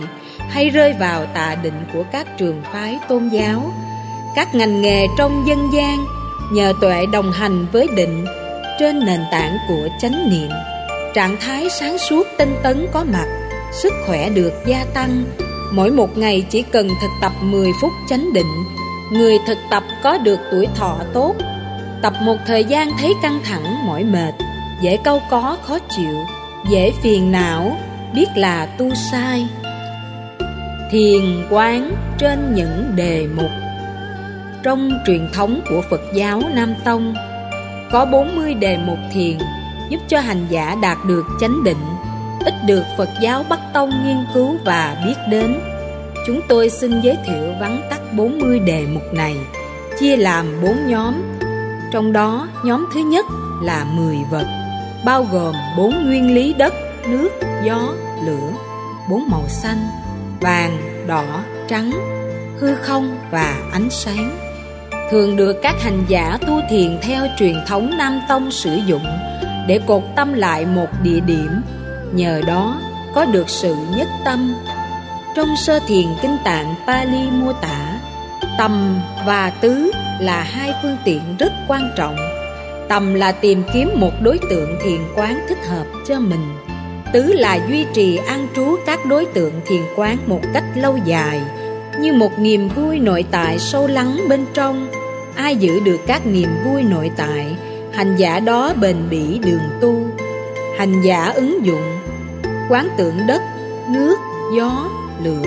[0.49, 3.71] hay rơi vào tà định của các trường phái tôn giáo.
[4.36, 6.05] Các ngành nghề trong dân gian
[6.51, 8.25] nhờ tuệ đồng hành với định
[8.79, 10.49] trên nền tảng của chánh niệm
[11.13, 13.27] trạng thái sáng suốt tinh tấn có mặt
[13.71, 15.23] sức khỏe được gia tăng
[15.71, 18.63] mỗi một ngày chỉ cần thực tập 10 phút chánh định
[19.12, 21.36] người thực tập có được tuổi thọ tốt.
[22.01, 24.34] Tập một thời gian thấy căng thẳng mỏi mệt
[24.82, 26.15] dễ câu có khó chịu
[26.69, 27.77] dễ phiền não
[28.15, 29.47] biết là tu sai.
[30.91, 33.51] Thiền quán trên những đề mục.
[34.63, 37.13] Trong truyền thống của Phật giáo Nam Tông
[37.91, 39.38] có 40 đề mục thiền
[39.89, 41.77] giúp cho hành giả đạt được chánh định,
[42.47, 45.60] ít được Phật giáo Bắc Tông nghiên cứu và biết đến.
[46.27, 49.36] Chúng tôi xin giới thiệu vắn tắt 40 đề mục này,
[49.99, 51.13] chia làm 4 nhóm.
[51.91, 53.25] Trong đó, nhóm thứ nhất
[53.63, 54.45] là 10 vật,
[55.05, 56.73] bao gồm 4 nguyên lý đất,
[57.07, 57.29] nước,
[57.65, 57.93] gió,
[58.25, 58.51] lửa,
[59.10, 59.88] 4 màu xanh,
[60.41, 61.91] vàng, đỏ, trắng,
[62.60, 64.38] hư không và ánh sáng
[65.12, 69.05] thường được các hành giả tu thiền theo truyền thống Nam Tông sử dụng
[69.67, 71.62] để cột tâm lại một địa điểm,
[72.13, 72.82] nhờ đó
[73.15, 74.56] có được sự nhất tâm.
[75.36, 78.00] Trong sơ thiền kinh tạng Pali mô tả,
[78.58, 82.15] tâm và tứ là hai phương tiện rất quan trọng.
[82.89, 86.56] Tâm là tìm kiếm một đối tượng thiền quán thích hợp cho mình.
[87.13, 91.41] Tứ là duy trì an trú các đối tượng thiền quán một cách lâu dài,
[92.00, 94.88] như một niềm vui nội tại sâu lắng bên trong
[95.38, 97.56] ai giữ được các niềm vui nội tại
[97.93, 100.06] hành giả đó bền bỉ đường tu
[100.78, 102.00] hành giả ứng dụng.
[102.70, 103.42] Quán tưởng đất,
[103.90, 104.18] nước,
[104.58, 104.90] gió,
[105.24, 105.46] lửa,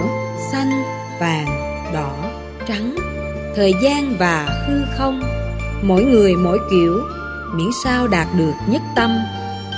[0.52, 0.70] xanh,
[1.20, 1.46] vàng,
[1.94, 2.12] đỏ,
[2.68, 2.94] trắng.
[3.56, 5.22] Thời gian và hư không.
[5.82, 7.00] Mỗi người mỗi kiểu,
[7.54, 9.18] miễn sao đạt được nhất tâm.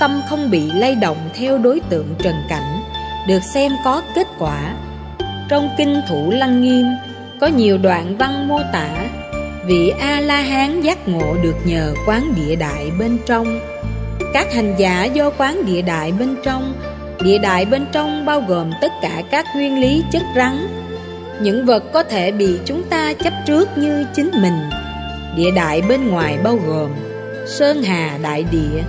[0.00, 2.82] Tâm không bị lay động theo đối tượng trần cảnh,
[3.28, 4.74] được xem có kết quả.
[5.48, 6.86] Trong kinh thủ lăng nghiêm,
[7.40, 8.88] có nhiều đoạn văn mô tả,
[9.66, 13.60] vị a la hán giác ngộ được nhờ quán địa đại bên trong
[14.32, 16.74] các hành giả do quán địa đại bên trong.
[17.24, 20.66] Địa đại bên trong bao gồm tất cả các nguyên lý chất rắn.
[21.40, 24.70] Những vật có thể bị chúng ta chấp trước như chính mình.
[25.36, 26.90] Địa đại bên ngoài bao gồm
[27.46, 28.82] sơn hà đại địa.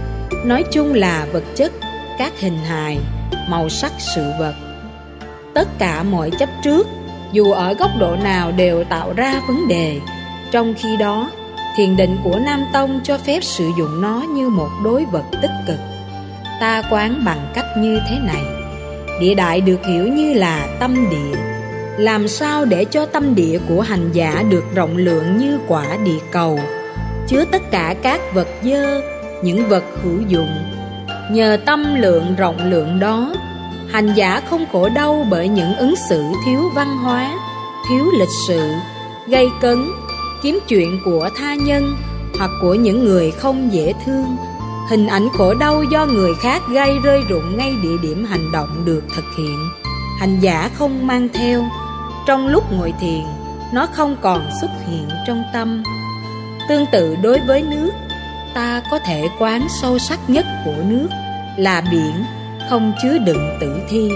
[0.46, 1.72] Nói chung là vật chất
[2.20, 2.98] các hình hài
[3.50, 4.54] màu sắc sự vật.
[5.54, 6.88] Tất cả mọi chấp trước
[7.32, 10.00] dù ở góc độ nào đều tạo ra vấn đề.
[10.52, 11.30] Trong khi đó,
[11.76, 15.52] thiền định của Nam Tông cho phép sử dụng nó như một đối vật tích
[15.68, 15.80] cực.
[16.60, 18.44] Ta quán bằng cách như thế này.
[19.22, 21.40] Địa đại được hiểu như là tâm địa.
[21.98, 26.20] Làm sao để cho tâm địa của hành giả được rộng lượng như quả địa
[26.32, 26.60] cầu,
[27.28, 29.02] chứa tất cả các vật dơ,
[29.44, 30.50] những vật hữu dụng.
[31.32, 33.34] Nhờ tâm lượng rộng lượng đó,
[33.92, 37.34] hành giả không khổ đau bởi những ứng xử thiếu văn hóa,
[37.90, 38.72] thiếu lịch sự,
[39.28, 39.86] gây cấn
[40.44, 41.96] kiếm chuyện của tha nhân
[42.40, 44.38] hoặc của những người không dễ thương.
[44.90, 48.86] Hình ảnh khổ đau do người khác gây rơi rụng ngay địa điểm hành động
[48.86, 49.58] được thực hiện.
[50.20, 51.64] Hành giả không mang theo.
[52.28, 53.24] Trong lúc ngồi thiền,
[53.74, 55.84] nó không còn xuất hiện trong tâm.
[56.70, 57.92] Tương tự đối với nước,
[58.54, 61.08] ta có thể quán sâu sắc nhất của nước
[61.58, 62.24] là biển,
[62.70, 64.10] không chứa đựng tử thi.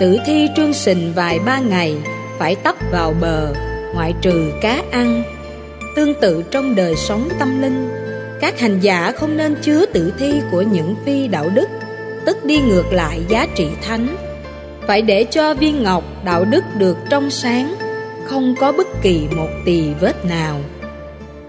[0.00, 1.96] Tử thi trương sình vài ba ngày
[2.38, 5.22] phải tấp vào bờ ngoại trừ cá ăn.
[5.96, 7.88] Tương tự trong đời sống tâm linh,
[8.40, 11.68] các hành giả không nên chứa tử thi của những phi đạo đức,
[12.26, 14.16] tức đi ngược lại giá trị thánh.
[14.86, 17.74] Phải để cho viên ngọc đạo đức được trong sáng,
[18.24, 20.60] không có bất kỳ một tì vết nào.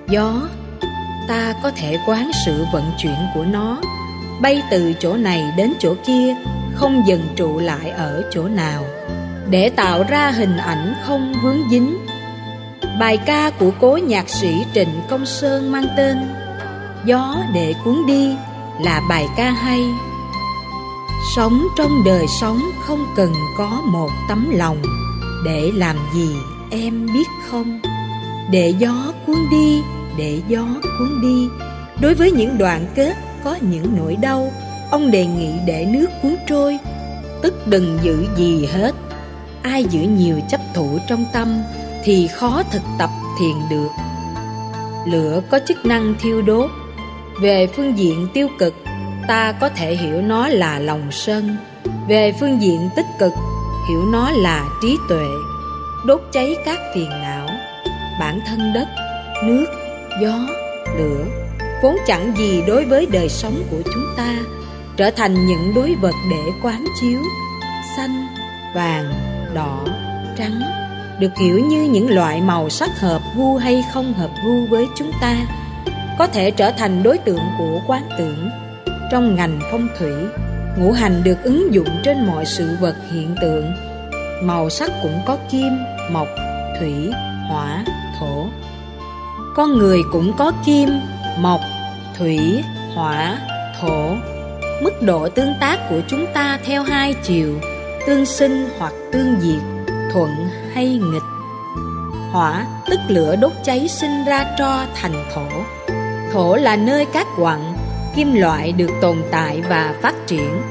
[0.09, 0.41] Gió
[1.27, 3.81] ta có thể quán sự vận chuyển của nó,
[4.41, 6.35] bay từ chỗ này đến chỗ kia,
[6.75, 8.85] không dần trụ lại ở chỗ nào.
[9.49, 11.97] Để tạo ra hình ảnh không vướng dính
[12.99, 16.17] Bài ca của cố nhạc sĩ Trịnh Công Sơn mang tên
[17.05, 18.35] Gió để cuốn đi
[18.81, 19.79] là bài ca hay.
[21.35, 24.81] Sống trong đời sống không cần có một tấm lòng
[25.45, 26.29] Để làm gì
[26.71, 27.79] em biết không?
[28.51, 29.81] Để gió cuốn đi,
[30.17, 31.47] để gió cuốn đi.
[32.01, 34.51] Đối với những đoạn kết có những nỗi đau
[34.91, 36.77] Ông đề nghị để nước cuốn trôi.
[37.41, 38.95] Tức đừng giữ gì hết
[39.61, 41.63] Ai giữ nhiều chấp thủ trong tâm
[42.03, 43.09] thì khó thực tập
[43.39, 43.89] thiền được.
[45.05, 46.69] Lửa có chức năng thiêu đốt.
[47.41, 48.73] Về phương diện tiêu cực
[49.27, 51.57] ta có thể hiểu nó là lòng sân.
[52.07, 53.33] Về phương diện tích cực
[53.89, 55.25] hiểu nó là trí tuệ.
[56.05, 57.47] Đốt cháy các phiền não
[58.19, 58.87] bản thân đất
[59.43, 59.65] nước
[60.21, 60.47] gió,
[60.97, 61.25] lửa
[61.83, 64.35] Vốn chẳng gì đối với đời sống của chúng ta
[64.97, 67.19] Trở thành những đối vật để quán chiếu
[67.97, 68.27] Xanh,
[68.75, 69.13] vàng,
[69.53, 69.85] đỏ,
[70.37, 70.61] trắng.
[71.19, 75.11] Được hiểu như những loại màu sắc hợp gu hay không hợp gu với chúng
[75.21, 75.35] ta
[76.19, 78.49] Có thể trở thành đối tượng của quán tưởng.
[79.11, 80.11] Trong ngành phong thủy
[80.79, 83.71] Ngũ hành được ứng dụng trên mọi sự vật hiện tượng.
[84.43, 85.79] Màu sắc cũng có kim,
[86.11, 86.27] mộc,
[86.79, 87.11] thủy,
[87.49, 87.85] hỏa,
[88.19, 88.47] thổ.
[89.55, 90.89] Con người cũng có kim,
[91.39, 91.61] mộc,
[92.17, 92.63] thủy,
[92.95, 93.37] hỏa,
[93.81, 94.15] thổ.
[94.81, 97.59] Mức độ tương tác của chúng ta theo hai chiều
[98.07, 100.29] Tương sinh hoặc tương diệt, thuận
[100.79, 101.23] hay nghịch.
[102.31, 105.47] Hỏa tức lửa đốt cháy sinh ra tro thành thổ.
[106.33, 107.77] Thổ là nơi các quặng,
[108.15, 110.61] kim loại được tồn tại và phát triển.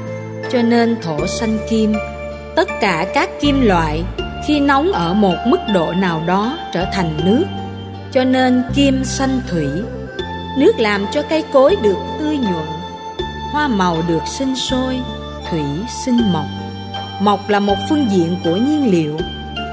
[0.51, 1.93] Cho nên thổ sanh kim.
[2.55, 4.03] Tất cả các kim loại
[4.47, 7.45] khi nóng ở một mức độ nào đó trở thành nước.
[8.11, 9.67] Cho nên kim sanh thủy.
[10.57, 12.67] Nước làm cho cây cối được tươi nhuận.
[13.51, 14.99] Hoa màu được sinh sôi
[15.51, 15.63] Thủy
[16.05, 16.45] sinh mộc
[17.21, 19.17] Mộc là một phương diện của nhiên liệu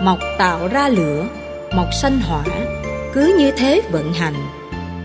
[0.03, 1.27] mọc tạo ra lửa,
[1.73, 2.45] mọc sanh hỏa.
[3.13, 4.35] Cứ như thế vận hành.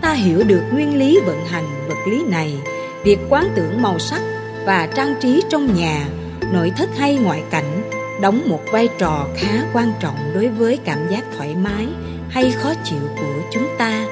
[0.02, 2.58] Ta hiểu được nguyên lý vận hành vật lý này.
[3.04, 4.22] Việc quán tưởng màu sắc
[4.66, 6.06] và trang trí trong nhà,
[6.54, 11.08] Nội thất hay ngoại cảnh, Đóng một vai trò khá quan trọng đối với cảm
[11.10, 11.88] giác thoải mái
[12.30, 14.06] hay khó chịu của chúng ta.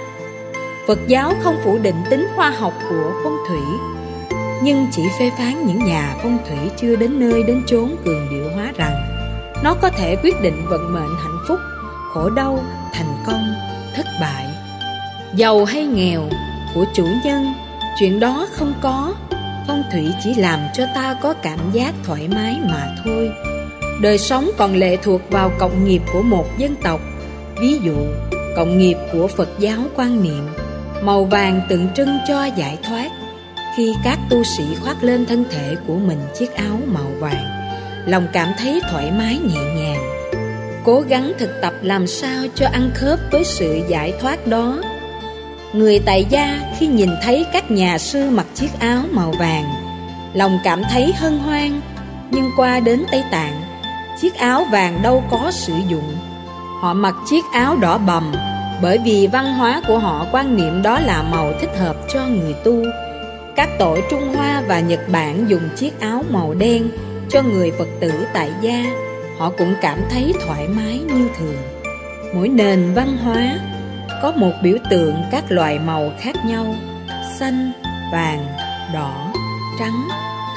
[0.88, 3.62] Phật giáo không phủ định tính khoa học của phong thủy,
[4.64, 8.50] Nhưng chỉ phê phán những nhà phong thủy chưa đến nơi đến chốn cường điệu
[8.56, 9.09] hóa rằng
[9.64, 11.60] nó có thể quyết định vận mệnh hạnh phúc,
[12.14, 13.54] khổ đau, thành công,
[13.96, 14.46] thất bại.
[15.36, 16.22] Giàu hay nghèo
[16.76, 17.54] của chủ nhân,
[18.00, 19.16] chuyện đó không có.
[19.68, 23.32] Phong thủy chỉ làm cho ta có cảm giác thoải mái mà thôi.
[24.02, 27.00] Đời sống còn lệ thuộc vào cộng nghiệp của một dân tộc.
[27.62, 27.96] Ví dụ,
[28.56, 30.48] cộng nghiệp của Phật giáo quan niệm
[31.02, 33.10] Màu vàng tượng trưng cho giải thoát.
[33.78, 37.59] Khi các tu sĩ khoác lên thân thể của mình chiếc áo màu vàng
[38.10, 40.04] Lòng cảm thấy thoải mái nhẹ nhàng.
[40.84, 44.82] Cố gắng thực tập làm sao cho ăn khớp với sự giải thoát đó.
[45.74, 49.66] Người tại gia khi nhìn thấy các nhà sư mặc chiếc áo màu vàng,
[50.34, 51.82] Lòng cảm thấy hân hoan,
[52.32, 53.62] Nhưng qua đến Tây Tạng,
[54.22, 56.18] Chiếc áo vàng đâu có sử dụng.
[56.82, 58.32] Họ mặc chiếc áo đỏ bầm
[58.82, 62.54] bởi vì văn hóa của họ quan niệm đó là màu thích hợp cho người
[62.64, 62.84] tu.
[63.56, 66.90] Các tổ Trung Hoa và Nhật Bản dùng chiếc áo màu đen
[67.30, 68.84] cho người Phật tử tại gia
[69.40, 71.58] Họ cũng cảm thấy thoải mái như thường.
[72.36, 73.60] Mỗi nền văn hóa
[74.22, 76.76] có một biểu tượng các loại màu khác nhau
[77.40, 77.72] Xanh,
[78.12, 78.46] vàng,
[78.94, 79.34] đỏ,
[79.80, 80.08] trắng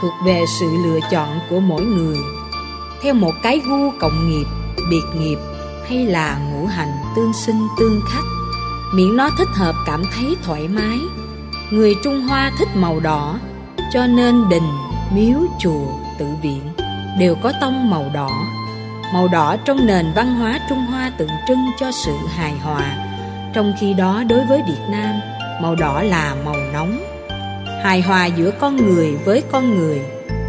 [0.01, 2.17] thuộc về sự lựa chọn của mỗi người.
[3.03, 4.47] Theo một cái gu cộng nghiệp,
[4.91, 5.39] biệt nghiệp
[5.89, 8.25] hay là ngũ hành tương sinh tương khắc
[8.95, 10.99] miễn nó thích hợp cảm thấy thoải mái.
[11.71, 13.39] Người trung hoa thích màu đỏ
[13.93, 14.69] cho nên đình
[15.15, 16.63] miếu chùa tự viện,
[17.19, 18.31] đều có tông màu đỏ.
[19.15, 22.97] Màu đỏ trong nền văn hóa trung hoa tượng trưng cho sự hài hòa.
[23.55, 25.15] Trong khi đó, đối với việt nam,
[25.63, 27.05] màu đỏ là màu nóng.
[27.85, 30.01] Hài hòa giữa con người với con người,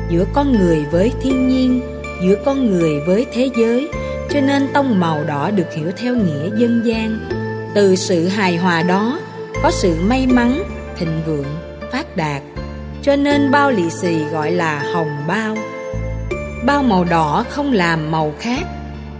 [0.10, 1.82] giữa con người với thiên nhiên,
[2.24, 3.90] giữa con người với thế giới.
[4.30, 7.20] Cho nên tông màu đỏ được hiểu theo nghĩa dân gian.
[7.76, 9.20] Từ sự hài hòa đó,
[9.64, 10.64] có sự may mắn,
[10.98, 11.56] thịnh vượng,
[11.92, 12.42] phát đạt
[13.04, 15.56] cho nên bao lì xì gọi là hồng bao.
[16.66, 18.64] Bao màu đỏ không làm màu khác.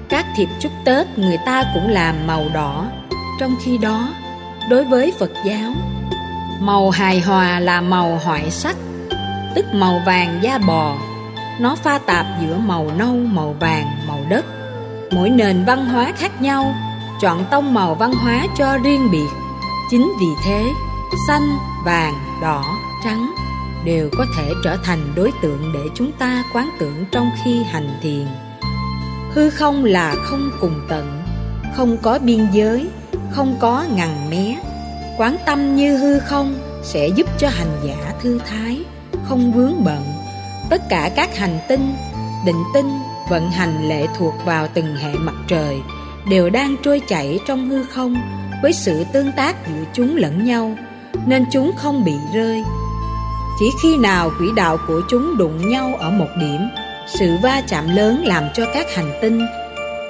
[0.10, 2.86] Các thiệp chúc tết người ta cũng làm màu đỏ.
[3.40, 4.10] Trong khi đó,
[4.70, 5.72] đối với phật giáo,
[6.60, 8.76] màu hài hòa là màu hoại sắc,
[9.56, 10.96] tức màu vàng da bò.
[11.60, 14.46] Nó pha tạp giữa màu nâu, màu vàng, màu đất.
[15.12, 16.76] Mỗi nền văn hóa khác nhau,
[17.22, 19.30] chọn tông màu văn hóa cho riêng biệt.
[19.92, 20.66] Chính vì thế,
[21.28, 22.64] xanh, vàng, đỏ,
[23.04, 23.34] trắng
[23.86, 27.90] đều có thể trở thành đối tượng để chúng ta quán tưởng trong khi hành
[28.02, 28.28] thiền.
[29.34, 31.24] Hư không là không cùng tận,
[31.76, 32.88] không có biên giới,
[33.32, 34.60] không có ngằn mé.
[35.18, 38.84] Quán tâm như hư không sẽ giúp cho hành giả thư thái,
[39.24, 40.04] không vướng bận.
[40.70, 41.94] Tất cả các hành tinh,
[42.46, 45.80] định tinh, vận hành lệ thuộc vào từng hệ mặt trời
[46.30, 48.16] đều đang trôi chảy trong hư không
[48.62, 50.76] với sự tương tác giữa chúng lẫn nhau,
[51.26, 52.64] nên chúng không bị rơi
[53.60, 56.62] chỉ khi nào quỹ đạo của chúng đụng nhau ở một điểm,
[57.08, 59.42] sự va chạm lớn làm cho các hành tinh,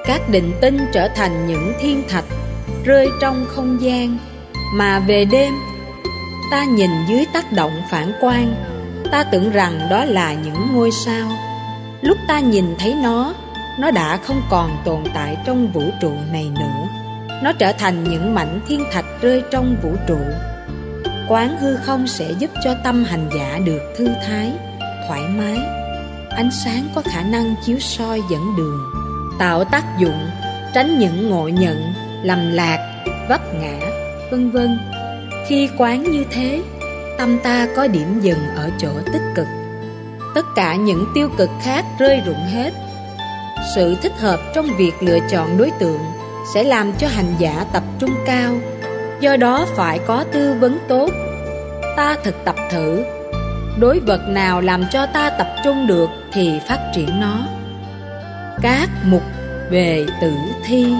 [0.05, 2.25] các định tinh trở thành những thiên thạch
[2.85, 4.17] rơi trong không gian.
[4.73, 5.53] Mà về đêm,
[6.51, 8.55] ta nhìn dưới tác động phản quang,
[9.11, 11.29] ta tưởng rằng đó là những ngôi sao.
[12.01, 13.33] Lúc ta nhìn thấy nó
[13.77, 16.87] Nó đã không còn tồn tại trong vũ trụ này nữa.
[17.43, 20.17] Nó trở thành những mảnh thiên thạch rơi trong vũ trụ.
[21.29, 24.51] Quán hư không sẽ giúp cho tâm hành giả được thư thái,
[25.07, 25.57] thoải mái.
[26.29, 28.79] Ánh sáng có khả năng chiếu soi dẫn đường
[29.39, 30.29] Tạo tác dụng,
[30.73, 33.79] tránh những ngộ nhận, lầm lạc, vấp ngã,
[34.31, 34.79] vân vân.
[35.47, 36.61] Khi quán như thế,
[37.17, 39.47] tâm ta có điểm dừng ở chỗ tích cực.
[40.35, 42.73] Tất cả những tiêu cực khác rơi rụng hết.
[43.75, 45.99] Sự thích hợp trong việc lựa chọn đối tượng
[46.53, 48.55] Sẽ làm cho hành giả tập trung cao
[49.23, 51.09] Do đó phải có tư vấn tốt.
[51.95, 53.03] Ta thực tập thử.
[53.79, 57.47] Đối vật nào làm cho ta tập trung được Thì phát triển nó.
[58.61, 59.21] Các mục
[59.69, 60.33] về tử
[60.65, 60.93] thi.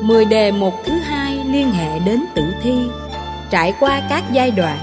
[0.00, 2.74] Mười đề mục thứ hai liên hệ đến tử thi.
[3.50, 4.78] Trải qua các giai đoạn,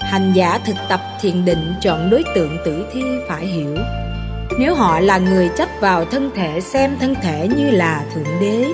[0.00, 3.76] Hành giả thực tập thiền định chọn đối tượng tử thi phải hiểu.
[4.58, 8.64] Nếu họ là người chấp vào thân thể, xem thân thể như là Thượng Đế,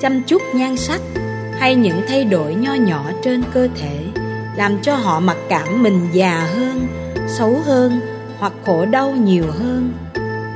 [0.00, 1.00] Chăm chút nhan sắc
[1.60, 4.06] hay những thay đổi nho nhỏ trên cơ thể
[4.56, 6.86] Làm cho họ mặc cảm mình già hơn,
[7.28, 8.00] xấu hơn
[8.38, 9.92] hoặc khổ đau nhiều hơn.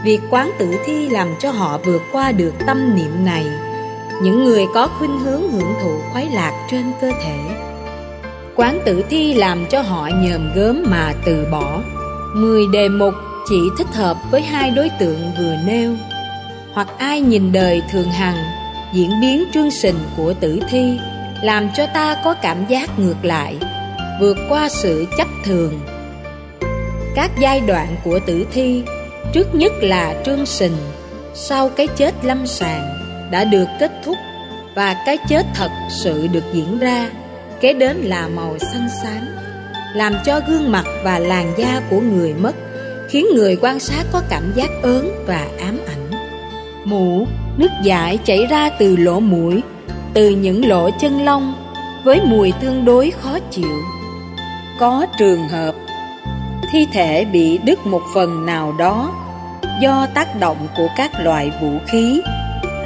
[0.04, 3.46] Việc quán tử thi làm cho họ vượt qua được tâm niệm này.
[4.22, 7.38] Những người có khuynh hướng hưởng thụ khoái lạc trên cơ thể.
[8.56, 11.80] Quán tử thi làm cho họ nhờm gớm mà từ bỏ.
[12.34, 13.14] Mười đề mục
[13.48, 15.94] chỉ thích hợp với hai đối tượng vừa nêu.
[16.72, 18.63] Hoặc ai nhìn đời thường hằng
[18.94, 20.98] Diễn biến trương sình của tử thi
[21.42, 23.57] Làm cho ta có cảm giác ngược lại
[24.20, 25.80] Vượt qua sự chấp thường.
[27.14, 28.83] Các giai đoạn của tử thi
[29.33, 30.76] Trước nhất là trương sình
[31.35, 32.88] Sau cái chết lâm sàng
[33.30, 34.16] Đã được kết thúc
[34.76, 37.11] Và cái chết thật sự được diễn ra
[37.61, 39.28] Kế đến là màu xanh xám
[39.94, 42.54] Làm cho gương mặt và làn da của người mất
[43.09, 46.11] Khiến người quan sát có cảm giác ớn và ám ảnh.
[46.85, 49.62] Mũ, nước dãi chảy ra từ lỗ mũi
[50.14, 51.54] Từ những lỗ chân lông
[52.04, 53.82] Với mùi tương đối khó chịu.
[54.80, 55.74] Có trường hợp
[56.72, 59.12] Thi thể bị đứt một phần nào đó
[59.80, 62.20] Do tác động của các loại vũ khí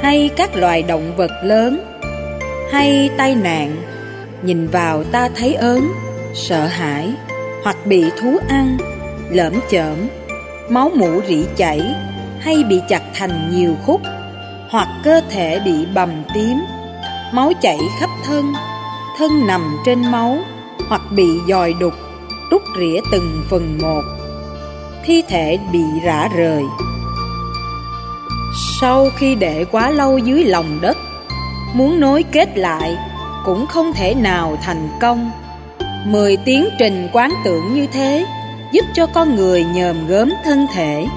[0.01, 1.79] Hay các loài động vật lớn
[2.71, 3.75] Hay tai nạn.
[4.41, 5.87] Nhìn vào ta thấy ớn,
[6.33, 7.13] sợ hãi
[7.63, 8.77] Hoặc bị thú ăn,
[9.29, 9.95] lởm chởm
[10.69, 11.81] Máu mũ rỉ chảy
[12.39, 14.01] Hay bị chặt thành nhiều khúc.
[14.71, 16.57] Hoặc cơ thể bị bầm tím.
[17.31, 18.53] Máu chảy khắp thân
[19.17, 20.37] Thân nằm trên máu
[20.89, 21.93] Hoặc bị dòi đục,
[22.51, 24.01] Rút rỉa từng phần một.
[25.05, 26.63] Thi thể bị rã rời.
[28.81, 30.97] Sau khi để quá lâu dưới lòng đất,
[31.73, 32.97] Muốn nối kết lại
[33.45, 35.31] cũng không thể nào thành công.
[36.05, 38.25] Mười tiến trình quán tưởng như thế
[38.71, 41.07] Giúp cho con người nhờm gớm thân thể.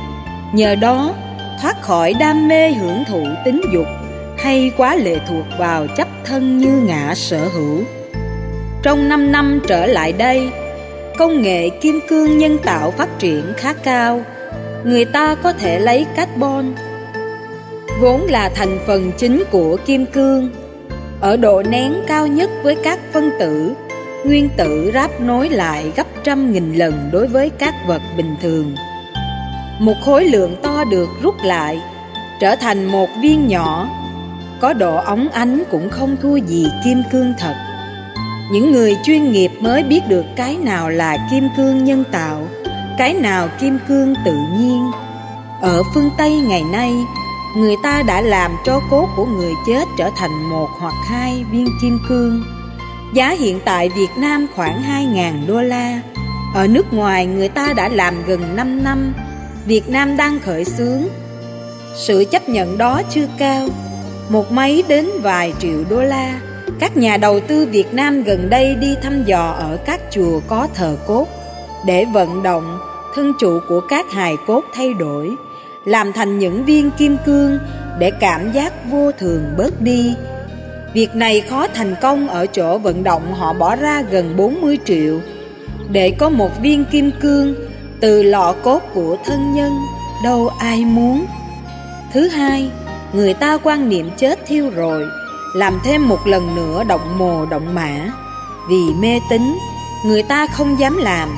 [0.53, 1.15] Nhờ đó
[1.61, 3.87] thoát khỏi đam mê hưởng thụ tính dục
[4.39, 7.85] Hay quá lệ thuộc vào chấp thân như ngã sở hữu.
[8.83, 10.51] Trong 5 năm trở lại đây
[11.19, 14.23] Công nghệ kim cương nhân tạo phát triển khá cao.
[14.85, 16.75] Người ta có thể lấy carbon
[18.01, 20.51] Vốn là thành phần chính của kim cương
[21.23, 23.73] ở độ nén cao nhất với các phân tử,
[24.25, 28.75] nguyên tử ráp nối lại gấp trăm nghìn lần đối với các vật bình thường.
[29.83, 31.81] Một khối lượng to được rút lại,
[32.41, 33.89] trở thành một viên nhỏ,
[34.61, 37.55] có độ óng ánh cũng không thua gì kim cương thật.
[38.53, 42.49] Những người chuyên nghiệp mới biết được cái nào là kim cương nhân tạo,
[42.99, 44.91] cái nào kim cương tự nhiên.
[45.61, 46.93] Ở phương Tây ngày nay,
[47.57, 51.67] người ta đã làm cho cốt của người chết trở thành một hoặc hai viên
[51.83, 52.45] kim cương.
[53.15, 56.01] Giá hiện tại Việt Nam khoảng 2.000 đô la.
[56.55, 59.13] Ở nước ngoài người ta đã làm gần 5 năm,
[59.67, 61.03] Việt Nam đang khởi xướng.
[61.95, 63.69] Sự chấp nhận đó chưa cao,
[64.29, 66.41] một mấy đến vài triệu đô la.
[66.81, 70.69] Các nhà đầu tư Việt Nam gần đây đi thăm dò ở các chùa có
[70.75, 71.27] thờ cốt
[71.87, 72.79] để vận động
[73.15, 75.31] thân trụ của các hài cốt thay đổi
[75.85, 77.59] làm thành những viên kim cương
[77.99, 80.15] để cảm giác vô thường bớt đi.
[80.95, 85.21] Việc này khó thành công ở chỗ vận động họ bỏ ra gần 40 triệu
[85.91, 87.55] để có một viên kim cương
[88.03, 89.73] từ lọ cốt của thân nhân,
[90.25, 91.27] đâu ai muốn.
[92.13, 92.71] Thứ hai,
[93.13, 95.07] người ta quan niệm chết thiêu rồi,
[95.55, 98.11] làm thêm một lần nữa động mồ động mã.
[98.69, 99.59] Vì mê tín,
[100.05, 101.29] người ta không dám làm.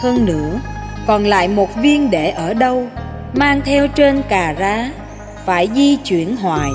[0.00, 0.60] Hơn nữa,
[1.06, 2.86] còn lại một viên để ở đâu
[3.34, 4.90] mang theo trên cà rá
[5.46, 6.70] phải di chuyển hoài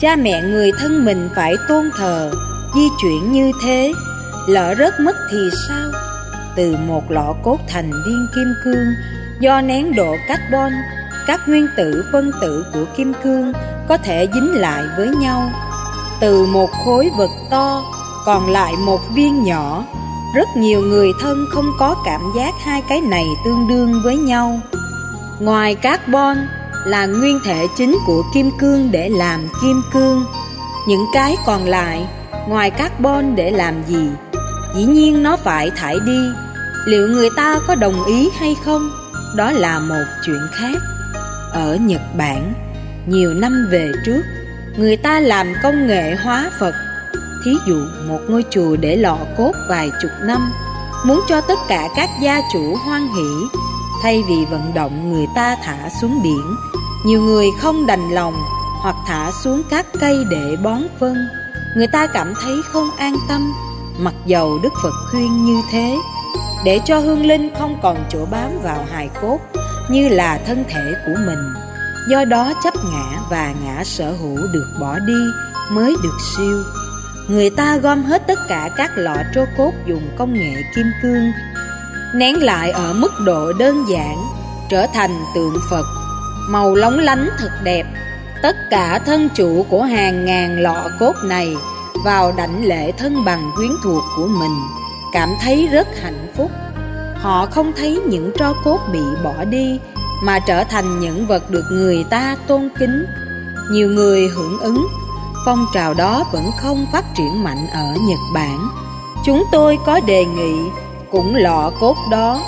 [0.00, 2.32] cha mẹ người thân mình phải tôn thờ
[2.74, 3.92] di chuyển như thế
[4.48, 5.38] lỡ rớt mất thì
[5.68, 5.90] sao
[6.56, 8.86] từ một lọ cốt thành viên kim cương
[9.40, 10.72] do nén độ carbon,
[11.26, 13.52] các nguyên tử phân tử của kim cương
[13.88, 15.50] có thể dính lại với nhau.
[16.20, 17.82] Từ một khối vật to,
[18.26, 19.84] còn lại một viên nhỏ,
[20.34, 24.60] rất nhiều người thân không có cảm giác hai cái này tương đương với nhau.
[25.40, 26.36] Ngoài carbon
[26.86, 30.24] là nguyên thể chính của kim cương để làm kim cương.
[30.88, 32.06] Những cái còn lại,
[32.48, 34.08] ngoài carbon để làm gì?
[34.74, 36.45] Dĩ nhiên nó phải thải đi
[36.86, 38.90] liệu người ta có đồng ý hay không?
[39.36, 40.78] Đó là một chuyện khác.
[41.52, 42.52] Ở nhật bản,
[43.06, 44.22] nhiều năm về trước,
[44.76, 46.74] người ta làm công nghệ hóa phật.
[47.44, 47.76] Thí dụ,
[48.08, 50.52] một ngôi chùa để lọ cốt vài chục năm,
[51.04, 53.58] muốn cho tất cả các gia chủ hoan hỷ.
[54.02, 56.56] Thay vì vận động người ta thả xuống biển,
[57.06, 58.34] nhiều người không đành lòng
[58.82, 61.16] hoặc thả xuống các cây để bón phân.
[61.76, 63.52] Người ta cảm thấy không an tâm,
[63.98, 65.96] mặc dầu đức phật khuyên như thế
[66.64, 69.38] để cho hương linh không còn chỗ bám vào hài cốt
[69.90, 71.38] như là thân thể của mình.
[72.10, 75.18] Do đó chấp ngã và ngã sở hữu được bỏ đi
[75.70, 76.62] mới được siêu.
[77.28, 81.32] Người ta gom hết tất cả các lọ trô cốt dùng công nghệ kim cương,
[82.14, 84.16] nén lại ở mức độ đơn giản,
[84.70, 85.86] trở thành tượng phật.
[86.48, 87.86] Màu lóng lánh thật đẹp,
[88.42, 91.56] tất cả thân chủ của hàng ngàn lọ cốt này
[92.04, 94.56] vào đảnh lễ thân bằng quyến thuộc của mình
[95.16, 96.50] cảm thấy rất hạnh phúc.
[97.14, 99.80] Họ không thấy những tro cốt bị bỏ đi,
[100.22, 103.06] mà trở thành những vật được người ta tôn kính.
[103.70, 104.86] Nhiều người hưởng ứng,
[105.44, 108.68] phong trào đó vẫn không phát triển mạnh ở nhật bản.
[109.24, 110.54] Chúng tôi có đề nghị,
[111.10, 112.42] cũng lọ cốt đó.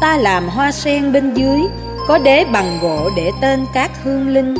[0.00, 1.60] Ta làm hoa sen bên dưới,
[2.08, 4.54] có đế bằng gỗ để tên các hương linh.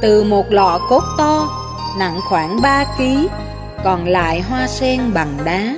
[0.00, 1.48] Từ một lọ cốt to,
[1.98, 3.26] nặng khoảng 3 kg
[3.84, 5.74] còn lại hoa sen bằng đá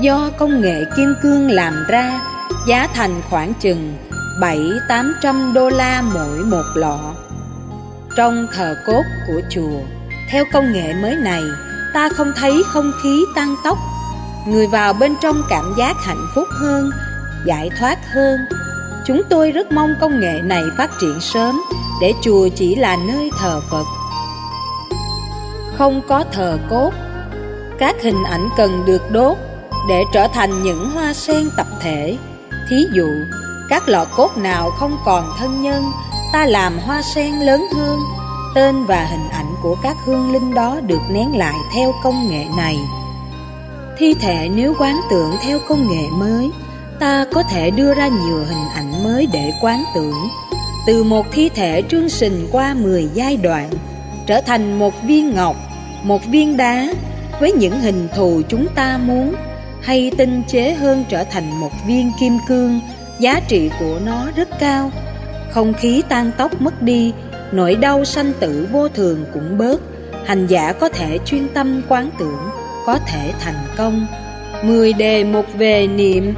[0.00, 2.20] do công nghệ kim cương làm ra,
[2.66, 3.94] giá thành khoảng chừng
[4.40, 6.98] 7-800 đô la mỗi một lọ.
[8.16, 9.80] Trong thờ cốt của chùa,
[10.30, 11.42] theo công nghệ mới này,
[11.94, 13.78] ta không thấy không khí tăng tốc.
[14.46, 16.90] Người vào bên trong cảm giác hạnh phúc hơn,
[17.46, 18.38] giải thoát hơn.
[19.06, 21.60] Chúng tôi rất mong công nghệ này phát triển sớm
[22.00, 23.84] để chùa chỉ là nơi thờ phật.
[25.78, 26.90] Không có thờ cốt,
[27.78, 29.36] các hình ảnh cần được đốt
[29.88, 32.16] để trở thành những hoa sen tập thể.
[32.70, 33.08] Thí dụ,
[33.68, 35.84] các lọ cốt nào không còn thân nhân,
[36.32, 37.98] ta làm hoa sen lớn hơn.
[38.54, 42.44] Tên và hình ảnh của các hương linh đó được nén lại theo công nghệ
[42.56, 42.76] này.
[43.98, 46.50] Thi thể nếu quán tưởng theo công nghệ mới,
[47.00, 50.28] ta có thể đưa ra nhiều hình ảnh mới để quán tưởng.
[50.86, 53.70] Từ một thi thể trương sình qua 10 giai đoạn,
[54.26, 55.56] trở thành một viên ngọc,
[56.02, 56.86] một viên đá,
[57.40, 59.34] với những hình thù chúng ta muốn
[59.82, 62.80] hay tinh chế hơn trở thành một viên kim cương,
[63.18, 64.90] giá trị của nó rất cao.
[65.50, 67.12] Không khí tan tóc mất đi,
[67.52, 69.80] nỗi đau sanh tử vô thường cũng bớt.
[70.26, 72.50] Hành giả có thể chuyên tâm quán tưởng,
[72.86, 74.06] có thể thành công.
[74.62, 76.34] Mười đề một về niệm.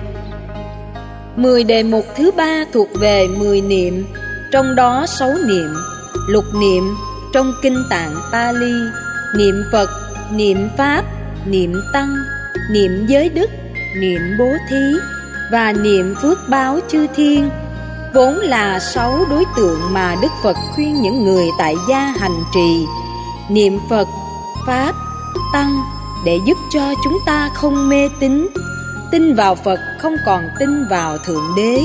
[1.36, 4.07] Mười đề một thứ ba thuộc về mười niệm.
[4.53, 5.74] Trong đó sáu niệm,
[6.28, 6.95] lục niệm,
[7.32, 8.72] trong kinh tạng Pali,
[9.36, 9.88] niệm Phật,
[10.32, 11.05] niệm Pháp,
[11.47, 12.14] niệm Tăng
[12.71, 13.51] niệm giới đức
[14.01, 14.93] niệm bố thí
[15.53, 17.51] và niệm phước báo chư thiên
[18.15, 22.87] vốn là sáu đối tượng mà Đức Phật khuyên những người tại gia hành trì.
[23.49, 24.09] Niệm Phật,
[24.67, 24.95] Pháp,
[25.53, 25.83] Tăng
[26.25, 28.49] để giúp cho chúng ta không mê tín.
[29.11, 31.83] Tin vào Phật không còn tin vào Thượng Đế,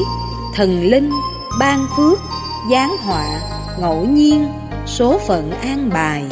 [0.56, 1.12] thần linh,
[1.60, 2.20] ban phước,
[2.72, 3.26] giáng họa,
[3.80, 4.48] ngẫu nhiên,
[4.86, 6.26] số phận an bài.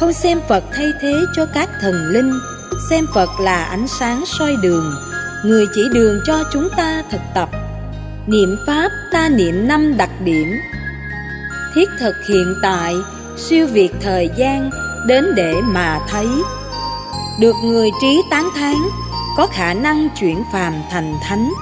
[0.00, 2.32] Không xem Phật thay thế cho các thần linh
[2.90, 4.94] xem Phật là ánh sáng soi đường,
[5.44, 7.48] người chỉ đường cho chúng ta thực tập.
[8.26, 10.52] Niệm pháp ta niệm năm đặc điểm.
[11.74, 12.94] Thiết thực hiện tại,
[13.36, 14.70] siêu việt thời gian,
[15.06, 16.28] đến để mà thấy.
[17.40, 18.74] Được người trí tán thán,
[19.36, 21.52] có khả năng chuyển phàm thành thánh.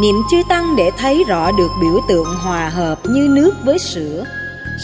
[0.00, 4.24] Niệm chư tăng để thấy rõ được biểu tượng hòa hợp như nước với sữa.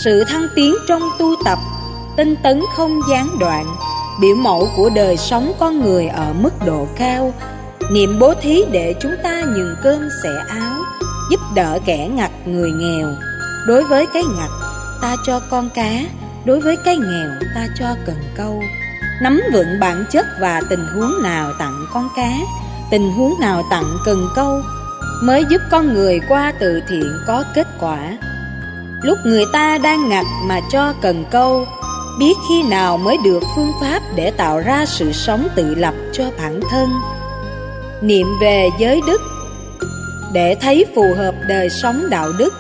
[0.05, 1.59] Sự thăng tiến trong tu tập,
[2.17, 3.77] tinh tấn không gián đoạn
[4.21, 7.35] biểu mẫu của đời sống con người ở mức độ cao.
[7.91, 10.83] Niệm bố thí để chúng ta nhường cơm xẻ áo,
[11.31, 13.09] giúp đỡ kẻ ngặt người nghèo.
[13.67, 14.51] Đối với cái ngặt,
[15.03, 16.01] ta cho con cá.
[16.45, 18.63] Đối với cái nghèo, ta cho cần câu.
[19.23, 22.31] Nắm vững bản chất và tình huống nào tặng con cá,
[22.91, 24.61] tình huống nào tặng cần câu,
[25.23, 28.19] mới giúp con người qua từ thiện có kết quả.
[29.03, 31.67] Lúc người ta đang ngặt mà cho cần câu
[32.19, 36.25] biết khi nào mới được phương pháp để tạo ra sự sống tự lập cho
[36.39, 36.89] bản thân.
[38.03, 39.23] Niệm về giới đức
[40.33, 42.55] để thấy phù hợp đời sống đạo đức.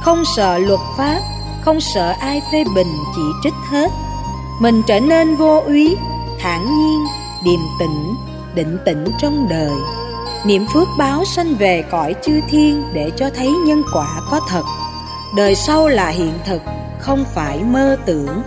[0.00, 1.20] Không sợ luật pháp
[1.64, 3.90] không sợ ai phê bình chỉ trích hết.
[4.60, 5.96] Mình trở nên vô úy,
[6.40, 7.04] thản nhiên,
[7.44, 8.14] điềm tĩnh,
[8.54, 9.72] định tĩnh trong đời.
[10.44, 14.62] Niệm phước báo sanh về cõi chư thiên để cho thấy nhân quả có thật.
[15.36, 16.62] Đời sau là hiện thực,
[17.00, 18.42] không phải mơ tưởng.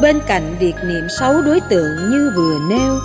[0.00, 2.98] Bên cạnh việc niệm xấu đối tượng như vừa nêu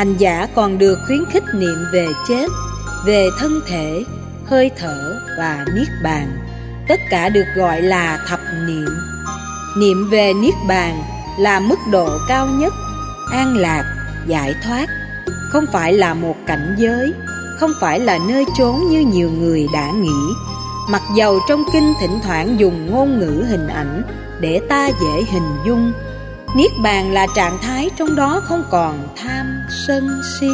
[0.00, 2.46] Hành giả còn được khuyến khích niệm về chết,
[3.04, 4.04] về thân thể,
[4.46, 6.38] hơi thở và niết bàn.
[6.88, 8.88] Tất cả được gọi là thập niệm.
[9.78, 11.02] Niệm về niết bàn
[11.38, 12.72] là mức độ cao nhất,
[13.32, 13.84] an lạc,
[14.26, 14.86] giải thoát.
[15.50, 17.12] Không phải là một cảnh giới,
[17.58, 20.34] không phải là nơi trốn như nhiều người đã nghĩ.
[20.88, 24.02] Mặc dầu trong kinh thỉnh thoảng dùng ngôn ngữ hình ảnh
[24.40, 25.92] để ta dễ hình dung
[26.54, 29.46] Niết bàn là trạng thái trong đó không còn tham,
[29.86, 30.08] sân,
[30.40, 30.50] si,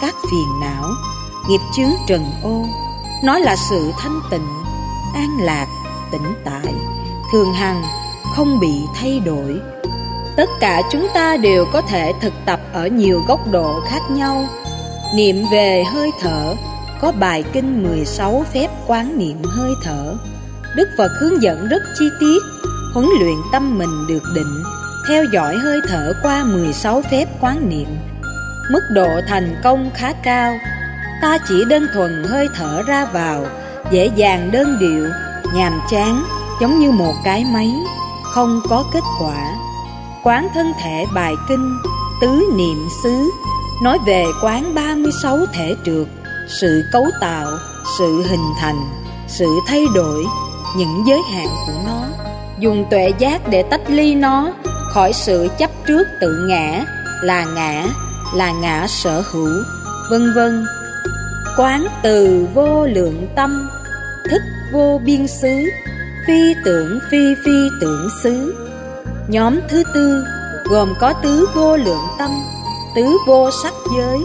[0.00, 0.90] các phiền não,
[1.48, 2.64] nghiệp chướng trần ô.
[3.24, 4.46] Nó là sự thanh tịnh,
[5.14, 5.66] an lạc,
[6.12, 6.74] tĩnh tại,
[7.32, 7.82] thường hằng,
[8.34, 9.60] không bị thay đổi.
[10.36, 14.44] Tất cả chúng ta đều có thể thực tập ở nhiều góc độ khác nhau.
[15.14, 16.54] Niệm về hơi thở,
[17.00, 20.16] có bài kinh 16 phép quán niệm hơi thở.
[20.76, 22.55] Đức Phật hướng dẫn rất chi tiết,
[22.96, 24.62] huấn luyện tâm mình được định,
[25.08, 27.88] theo dõi hơi thở qua 16 phép quán niệm.
[28.72, 30.58] Mức độ thành công khá cao,
[31.22, 33.46] ta chỉ đơn thuần hơi thở ra vào,
[33.90, 35.08] dễ dàng đơn điệu,
[35.54, 36.24] nhàm chán,
[36.60, 37.70] giống như một cái máy,
[38.34, 39.54] không có kết quả.
[40.22, 41.78] Quán thân thể bài kinh,
[42.20, 43.30] tứ niệm xứ,
[43.82, 46.06] nói về quán 36 thể trượt,
[46.48, 47.50] sự cấu tạo,
[47.98, 48.88] sự hình thành,
[49.28, 50.24] sự thay đổi,
[50.76, 52.05] những giới hạn của nó.
[52.58, 54.52] Dùng tuệ giác để tách ly nó
[54.92, 56.84] khỏi sự chấp trước tự ngã,
[57.22, 57.84] là ngã,
[58.34, 59.62] là ngã sở hữu,
[60.10, 60.66] vân vân.
[61.56, 63.68] Quán từ vô lượng tâm,
[64.30, 64.42] thức
[64.72, 65.62] vô biên xứ,
[66.26, 68.54] phi tưởng phi phi tưởng xứ.
[69.28, 70.24] Nhóm thứ tư
[70.64, 72.30] gồm có tứ vô lượng tâm,
[72.96, 74.18] tứ vô sắc giới,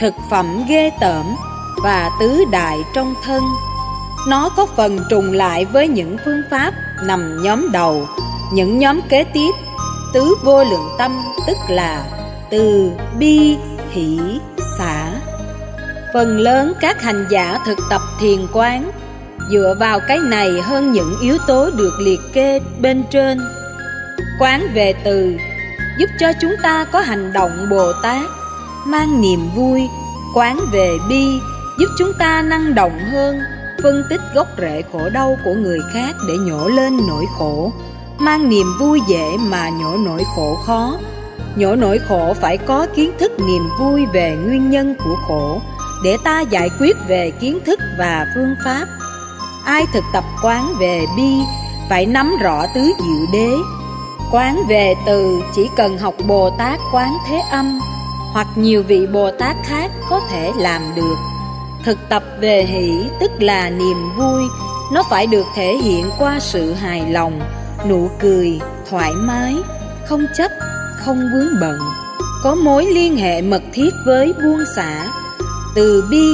[0.00, 1.26] thực phẩm ghê tởm
[1.82, 3.42] và tứ đại trong thân.
[4.28, 8.08] Nó có phần trùng lại với những phương pháp nằm nhóm đầu,
[8.52, 9.50] những nhóm kế tiếp.
[10.12, 12.04] Tứ vô lượng tâm tức là
[12.50, 13.56] từ bi,
[13.90, 14.20] hỷ,
[14.78, 15.10] xả.
[16.14, 18.90] Phần lớn các hành giả thực tập thiền quán
[19.50, 23.40] dựa vào cái này hơn những yếu tố được liệt kê bên trên.
[24.40, 25.36] Quán về từ
[25.98, 28.30] giúp cho chúng ta có hành động Bồ Tát
[28.86, 29.82] mang niềm vui,
[30.34, 31.40] quán về bi,
[31.78, 33.40] giúp chúng ta năng động hơn,
[33.82, 37.72] phân tích gốc rễ khổ đau của người khác để nhổ lên nỗi khổ,
[38.18, 40.98] mang niềm vui dễ mà nhổ nỗi khổ khó.
[41.56, 45.60] Nhổ nỗi khổ phải có kiến thức niềm vui về nguyên nhân của khổ,
[46.04, 48.86] để ta giải quyết về kiến thức và phương pháp.
[49.64, 51.32] Ai thực tập quán về bi,
[51.88, 53.50] phải nắm rõ tứ diệu đế.
[54.32, 57.80] Quán về từ chỉ cần học Bồ Tát quán thế âm,
[58.32, 61.16] hoặc nhiều vị Bồ Tát khác có thể làm được.
[61.84, 64.42] Thực tập về hỷ tức là niềm vui,
[64.92, 67.40] nó phải được thể hiện qua sự hài lòng,
[67.88, 68.60] nụ cười,
[68.90, 69.56] thoải mái,
[70.08, 70.50] không chấp,
[71.04, 71.78] không vướng bận,
[72.42, 75.06] có mối liên hệ mật thiết với buông xả.
[75.74, 76.28] Từ bi,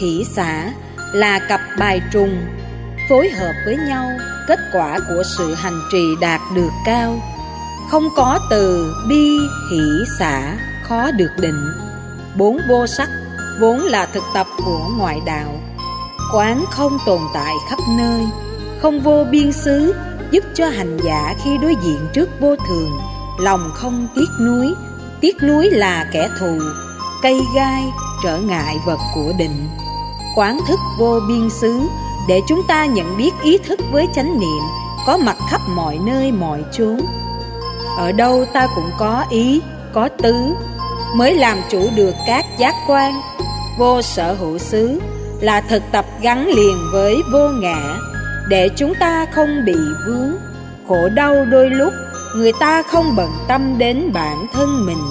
[0.00, 0.72] hỷ xả
[1.12, 2.38] là cặp bài trùng,
[3.08, 4.10] phối hợp với nhau,
[4.48, 7.20] kết quả của sự hành trì đạt được cao.
[7.90, 9.38] Không có từ bi,
[9.70, 9.82] hỷ,
[10.18, 10.56] xả
[10.88, 11.64] khó được định
[12.36, 13.08] Bốn vô sắc
[13.60, 15.60] vốn là thực tập của ngoại đạo.
[16.32, 18.26] Quán không tồn tại khắp nơi
[18.82, 19.94] Không vô biên xứ
[20.30, 22.90] giúp cho hành giả khi đối diện trước vô thường
[23.38, 24.74] Lòng không tiếc nuối.
[25.20, 26.58] Tiếc nuối là kẻ thù
[27.22, 27.84] Cây gai
[28.24, 29.68] trở ngại vật của định.
[30.36, 31.80] Quán thức vô biên xứ
[32.28, 34.62] Để chúng ta nhận biết ý thức với chánh niệm
[35.06, 37.00] Có mặt khắp mọi nơi mọi chốn.
[37.96, 39.60] Ở đâu ta cũng có ý,
[39.92, 40.34] có tứ
[41.14, 43.22] mới làm chủ được các giác quan.
[43.78, 45.00] Vô sở hữu xứ
[45.40, 47.98] là thực tập gắn liền với vô ngã,
[48.48, 50.32] để chúng ta không bị vướng.
[50.88, 51.92] Khổ đau đôi lúc,
[52.36, 55.02] người ta không bận tâm đến bản thân mình.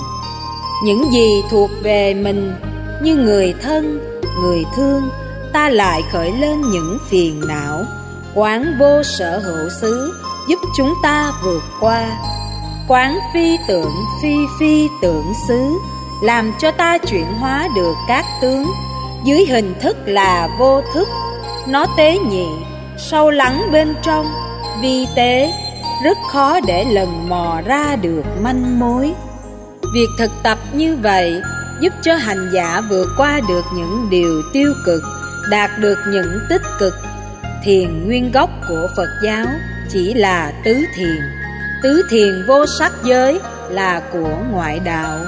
[0.84, 2.54] Những gì thuộc về mình
[3.02, 4.00] như người thân,
[4.42, 5.10] người thương,
[5.54, 7.86] ta lại khởi lên những phiền não.
[8.34, 10.14] Quán vô sở hữu xứ
[10.48, 12.18] giúp chúng ta vượt qua
[12.88, 15.80] Quán phi tưởng phi phi tưởng xứ
[16.24, 18.66] làm cho ta chuyển hóa được các tướng.
[19.26, 21.08] Dưới hình thức là vô thức
[21.68, 22.48] Nó tế nhị,
[22.98, 24.26] sâu lắng bên trong.
[24.82, 25.54] Vi tế,
[26.04, 29.14] rất khó để lần mò ra được manh mối.
[29.96, 31.42] Việc thực tập như vậy
[31.82, 35.02] giúp cho hành giả vượt qua được những điều tiêu cực
[35.50, 36.94] Đạt được những tích cực.
[37.64, 39.46] Thiền nguyên gốc của Phật giáo
[39.90, 41.20] chỉ là tứ thiền.
[41.84, 43.40] Tứ thiền vô sắc giới
[43.70, 45.20] là của ngoại đạo.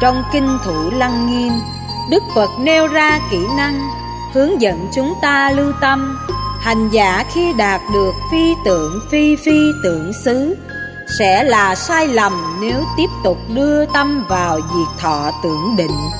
[0.00, 1.52] Trong kinh thủ lăng nghiêm.
[2.10, 3.80] Đức Phật nêu ra kỹ năng
[4.32, 6.18] Hướng dẫn chúng ta lưu tâm.
[6.60, 10.56] Hành giả khi đạt được phi tượng phi phi tượng xứ
[11.18, 16.10] Sẽ là sai lầm nếu tiếp tục đưa tâm vào diệt thọ tưởng định.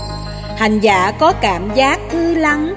[0.58, 2.74] Hành giả có cảm giác thư lắng,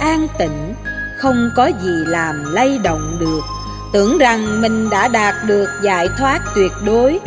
[0.00, 0.74] an tịnh
[1.18, 3.40] Không có gì làm lay động được.
[3.92, 7.20] Tưởng rằng mình đã đạt được giải thoát tuyệt đối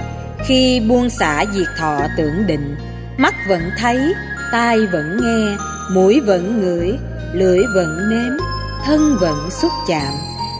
[0.46, 2.76] Khi buông xả diệt thọ tưởng định
[3.20, 4.14] Mắt vẫn thấy,
[4.52, 5.58] tai vẫn nghe,
[5.92, 6.98] mũi vẫn ngửi,
[7.34, 8.38] lưỡi vẫn nếm
[8.86, 10.14] Thân vẫn xúc chạm,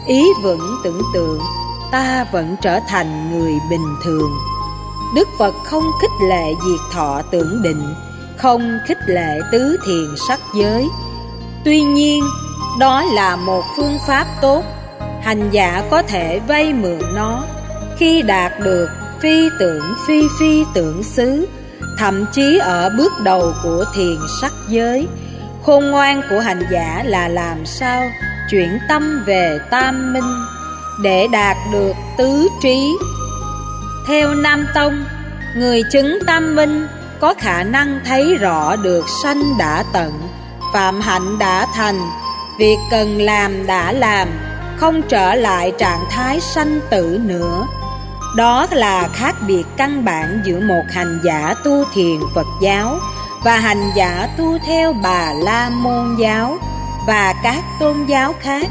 [0.06, 1.40] ý vẫn tưởng tượng
[1.92, 4.30] Ta vẫn trở thành người bình thường.
[5.14, 7.94] Đức Phật không khích lệ diệt thọ tưởng định
[8.36, 10.88] Không khích lệ tứ thiền sắc giới.
[11.64, 12.24] Tuy nhiên,
[12.80, 14.64] đó là một phương pháp tốt
[15.22, 17.44] hành giả có thể vay mượn nó.
[17.96, 18.88] Khi đạt được
[19.20, 21.46] phi tưởng phi phi tưởng xứ
[21.98, 25.08] thậm chí ở bước đầu của thiền sắc giới.
[25.62, 28.02] Khôn ngoan của hành giả là làm sao
[28.50, 30.44] chuyển tâm về tam minh
[31.02, 32.96] để đạt được tứ trí?
[34.06, 35.04] Theo nam tông,
[35.56, 36.86] người chứng tam minh
[37.20, 40.12] có khả năng thấy rõ được sanh đã tận,
[40.72, 42.00] phạm hạnh đã thành,
[42.58, 44.28] việc cần làm đã làm,
[44.76, 47.66] không trở lại trạng thái sanh tử nữa
[48.36, 52.98] đó là khác biệt căn bản giữa một hành giả tu thiền Phật giáo
[53.44, 56.58] và hành giả tu theo Bà La Môn giáo
[57.06, 58.66] và các tôn giáo khác.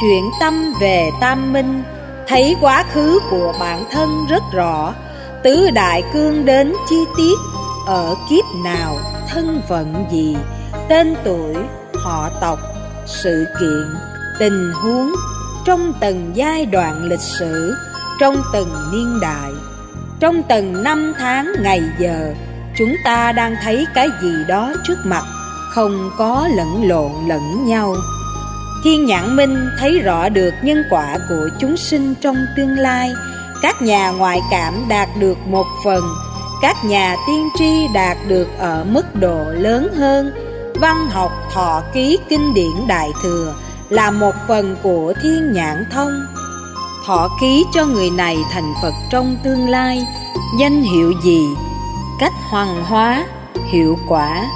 [0.00, 1.82] Chuyển tâm về tam minh,
[2.28, 4.94] thấy quá khứ của bản thân rất rõ,
[5.44, 7.34] tứ đại cương đến chi tiết
[7.86, 10.36] ở kiếp nào, thân phận gì,
[10.88, 11.54] tên tuổi,
[11.94, 12.58] họ tộc,
[13.06, 13.94] sự kiện,
[14.38, 15.12] tình huống
[15.64, 17.74] trong từng giai đoạn lịch sử,
[18.22, 19.52] trong từng niên đại,
[20.20, 22.34] trong từng năm tháng ngày giờ,
[22.78, 25.22] chúng ta đang thấy cái gì đó trước mặt,
[25.70, 27.94] không có lẫn lộn lẫn nhau.
[28.84, 33.12] Thiên nhãn minh thấy rõ được nhân quả của chúng sinh trong tương lai,
[33.62, 36.02] các nhà ngoại cảm đạt được một phần,
[36.62, 40.32] các nhà tiên tri đạt được ở mức độ lớn hơn,
[40.80, 43.54] văn học thọ ký kinh điển đại thừa,
[43.88, 46.31] là một phần của thiên nhãn thông
[47.06, 50.06] thọ ký cho người này thành Phật trong tương lai.
[50.58, 51.46] Danh hiệu gì?
[52.20, 53.24] Cách hoàng hóa
[53.72, 54.46] hiệu quả.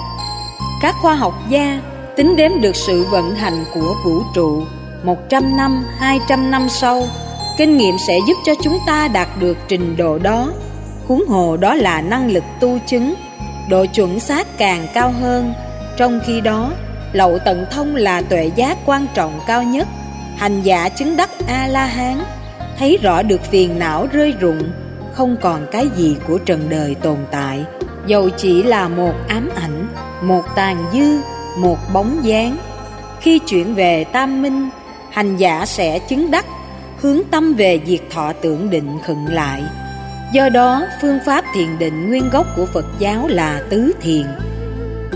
[0.82, 1.80] Các khoa học gia
[2.16, 4.62] tính đếm được sự vận hành của vũ trụ
[5.02, 7.02] 100 năm, 200 năm sau.
[7.58, 10.52] Kinh nghiệm sẽ giúp cho chúng ta đạt được trình độ đó.
[11.08, 13.14] Huống hồ đó là năng lực tu chứng
[13.68, 15.54] Độ chuẩn xác càng cao hơn.
[15.96, 16.70] Trong khi đó
[17.12, 19.88] Lậu tận thông là tuệ giác quan trọng cao nhất.
[20.36, 22.24] Hành giả chứng đắc A-la-hán
[22.78, 24.62] Thấy rõ được phiền não rơi rụng,
[25.12, 27.64] Không còn cái gì của trần đời tồn tại.
[28.06, 29.88] Dầu chỉ là một ám ảnh,
[30.22, 31.18] Một tàn dư,
[31.58, 32.56] Một bóng dáng.
[33.20, 34.68] Khi chuyển về tam minh,
[35.10, 36.46] Hành giả sẽ chứng đắc,
[37.00, 39.62] Hướng tâm về diệt thọ tưởng định khựng lại.
[40.32, 44.26] Do đó, phương pháp thiền định nguyên gốc của Phật giáo là tứ thiền.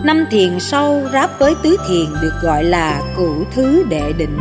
[0.05, 4.39] Năm thiền sau, ráp với tứ thiền được gọi là cửu thứ đệ định,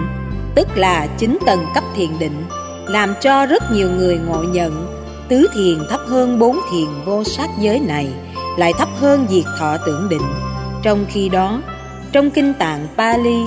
[0.56, 2.44] Tức là chín tầng cấp thiền định.
[2.90, 4.88] Làm cho rất nhiều người ngộ nhận
[5.28, 8.08] Tứ thiền thấp hơn bốn thiền vô sắc giới này
[8.58, 10.28] Lại thấp hơn diệt thọ tưởng định
[10.84, 11.62] Trong khi đó,
[12.12, 13.44] trong kinh tạng Pali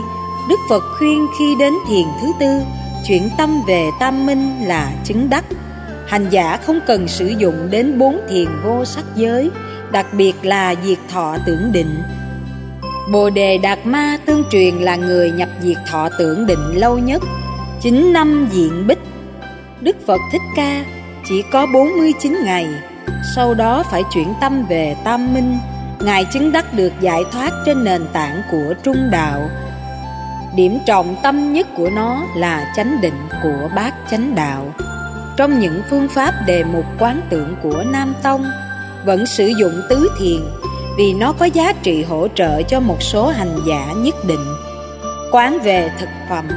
[0.48, 2.60] Đức Phật khuyên khi đến thiền thứ tư
[3.08, 5.44] Chuyển tâm về tam minh là chứng đắc
[6.06, 9.50] Hành giả không cần sử dụng đến bốn thiền vô sắc giới
[9.92, 12.02] đặc biệt là diệt thọ tưởng định.
[13.12, 17.22] Bồ Đề Đạt Ma tương truyền là người nhập diệt thọ tưởng định lâu nhất,
[17.82, 18.98] chín năm diện bích.
[19.82, 20.84] Đức Phật Thích Ca
[21.24, 22.66] chỉ có 49 ngày,
[23.34, 25.58] sau đó phải chuyển tâm về Tam Minh,
[26.00, 29.48] Ngài chứng đắc được giải thoát trên nền tảng của Trung Đạo.
[30.56, 34.74] Điểm trọng tâm nhất của nó là chánh định của bát chánh đạo.
[35.36, 38.44] Trong những phương pháp đề mục quán tượng của Nam Tông,
[39.04, 40.40] vẫn sử dụng tứ thiền
[40.98, 44.44] vì nó có giá trị hỗ trợ cho một số hành giả nhất định.
[45.32, 46.48] Quán về thực phẩm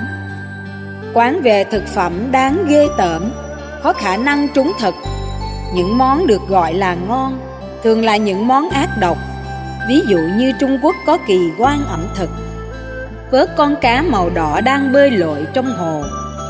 [1.15, 3.31] Quán về thực phẩm đáng ghê tởm,
[3.83, 4.95] có khả năng trúng thực.
[5.73, 7.39] Những món được gọi là ngon,
[7.83, 9.17] thường là những món ác độc.
[9.87, 12.29] Ví dụ như Trung Quốc có kỳ quan ẩm thực.
[13.31, 16.03] Vớt con cá màu đỏ đang bơi lội trong hồ,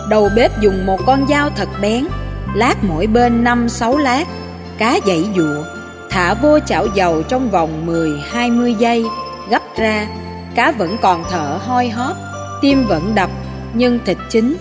[0.09, 2.07] đầu bếp dùng một con dao thật bén,
[2.55, 4.27] lát mỗi bên 5-6 lát,
[4.77, 5.63] cá dãy dụa
[6.09, 7.87] Thả vô chảo dầu trong vòng
[8.33, 9.05] 10-20 giây
[9.49, 10.07] Gấp ra
[10.55, 12.15] Cá vẫn còn thở hoi hóp
[12.61, 13.29] Tim vẫn đập
[13.75, 14.57] nhưng thịt chín,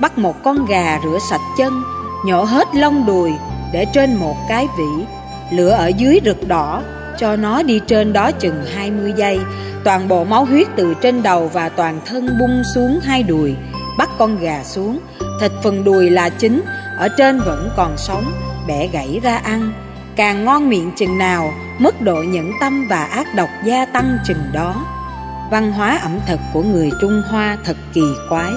[0.00, 1.82] Bắt một con gà rửa sạch chân,
[2.24, 3.32] nhổ hết lông đùi
[3.72, 5.04] để trên một cái vỉ.
[5.52, 6.82] Lửa ở dưới rực đỏ,
[7.18, 9.40] cho nó đi trên đó chừng 20 giây.
[9.84, 13.54] Toàn bộ máu huyết từ trên đầu và toàn thân bung xuống hai đùi,
[13.98, 14.98] bắt con gà xuống.
[15.40, 16.62] Thịt phần đùi là chính
[16.98, 18.24] ở trên vẫn còn sống,
[18.68, 19.72] bẻ gãy ra ăn.
[20.16, 24.42] Càng ngon miệng chừng nào, mức độ nhẫn tâm và ác độc gia tăng chừng
[24.52, 24.74] đó
[25.50, 28.52] văn hóa ẩm thực của người trung hoa thật kỳ quái.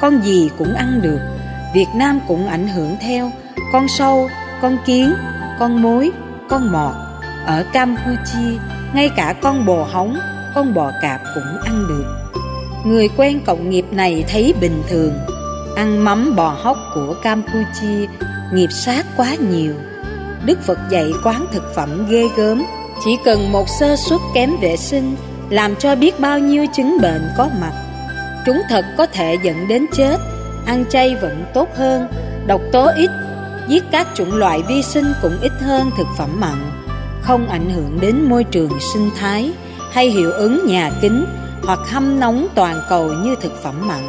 [0.00, 1.18] Con gì cũng ăn được,
[1.74, 3.30] việt nam cũng ảnh hưởng theo.
[3.72, 4.28] Con sâu,
[4.62, 5.14] con kiến,
[5.58, 6.10] con mối
[6.48, 6.94] con mọt.
[7.46, 8.58] Ở campuchia,
[8.94, 10.18] ngay cả con bò hóng
[10.54, 12.04] con bò cạp cũng ăn được.
[12.84, 15.12] Người quen cộng nghiệp này thấy bình thường.
[15.76, 18.06] Ăn mắm bò hóc của campuchia,
[18.52, 19.74] nghiệp sát quá nhiều.
[20.44, 22.62] Đức phật dạy quán thực phẩm ghê gớm.
[23.04, 25.16] Chỉ cần một sơ suất kém vệ sinh
[25.50, 27.72] làm cho biết bao nhiêu chứng bệnh có mặt.
[28.46, 30.16] Chúng thật có thể dẫn đến chết,
[30.66, 32.08] ăn chay vẫn tốt hơn,
[32.46, 33.10] độc tố ít,
[33.68, 36.70] giết các chủng loại vi sinh cũng ít hơn thực phẩm mặn,
[37.22, 39.52] không ảnh hưởng đến môi trường sinh thái
[39.92, 41.24] hay hiệu ứng nhà kính
[41.62, 44.00] hoặc hâm nóng toàn cầu như thực phẩm mặn.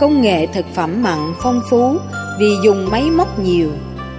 [0.00, 1.98] Công nghệ thực phẩm mặn phong phú
[2.38, 3.70] vì dùng máy móc nhiều,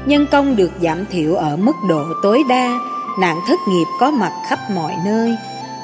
[0.06, 2.80] nhân công được giảm thiểu ở mức độ tối đa,
[3.20, 5.36] nạn thất nghiệp có mặt khắp mọi nơi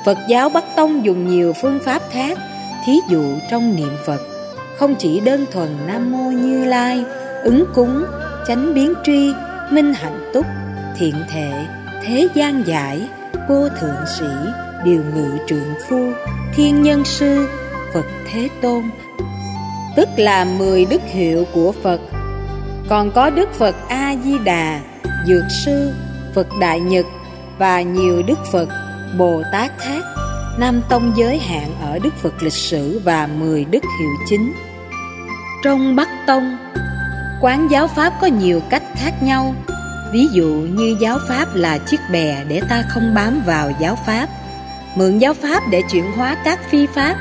[0.05, 2.37] Phật giáo Bắc Tông dùng nhiều phương pháp khác
[2.85, 4.21] Thí dụ trong niệm Phật.
[4.77, 7.03] Không chỉ đơn thuần Nam Mô Như Lai
[7.43, 8.05] Ứng cúng,
[8.47, 9.31] chánh biến tri,
[9.71, 10.45] minh hạnh túc
[10.97, 11.51] Thiện thệ,
[12.03, 13.07] thế gian giải
[13.49, 14.25] Vô thượng sĩ,
[14.85, 16.11] điều ngự trượng phu
[16.55, 17.47] Thiên nhân sư,
[17.93, 18.83] Phật Thế Tôn.
[19.95, 21.99] Tức là mười đức hiệu của Phật.
[22.89, 24.81] Còn có Đức Phật A-di-đà,
[25.27, 25.91] Dược Sư,
[26.35, 27.05] Phật Đại Nhật
[27.57, 28.67] Và nhiều Đức Phật.
[29.17, 30.03] Bồ Tát khác
[30.57, 34.53] Nam Tông giới hạn ở Đức Phật lịch sử và 10 Đức hiệu chính.
[35.63, 36.57] Trong Bắc Tông
[37.41, 39.55] Quán giáo Pháp có nhiều cách khác nhau.
[40.11, 44.29] Ví dụ như giáo Pháp là chiếc bè để ta không bám vào giáo Pháp.
[44.95, 47.15] Mượn giáo Pháp để chuyển hóa các phi Pháp.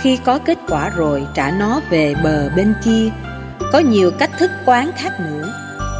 [0.00, 3.08] Khi có kết quả rồi trả nó về bờ bên kia.
[3.72, 5.52] Có nhiều cách thức quán khác nữa.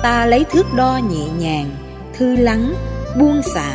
[0.03, 1.71] Ta lấy thước đo nhẹ nhàng,
[2.19, 2.75] thư lắng,
[3.19, 3.73] buông xả,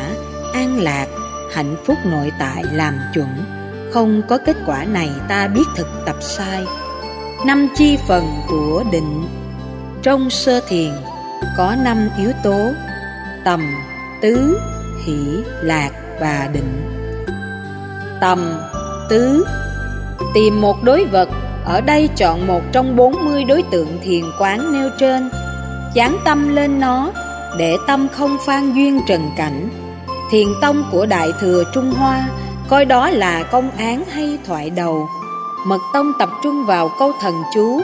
[0.54, 1.08] an lạc
[1.52, 3.28] hạnh phúc nội tại làm chuẩn.
[3.92, 6.66] Không có kết quả này ta biết thực tập sai.
[7.46, 9.28] Năm chi phần của định.
[10.02, 10.92] Trong sơ thiền,
[11.58, 12.72] có năm yếu tố,
[13.46, 13.62] tầm,
[14.22, 14.60] tứ,
[15.06, 17.00] hỷ, lạc và định.
[18.22, 18.60] Tầm,
[19.10, 19.46] tứ.
[20.34, 21.30] Tìm một đối vật,
[21.66, 25.30] ở đây chọn một trong 40 đối tượng thiền quán nêu trên.
[25.94, 27.12] Dán tâm lên nó,
[27.58, 29.70] Để tâm không phan duyên trần cảnh.
[30.32, 32.30] Thiền tông của Đại Thừa Trung Hoa
[32.68, 35.10] Coi đó là công án hay thoại đầu.
[35.66, 37.82] Mật tông tập trung vào câu thần chú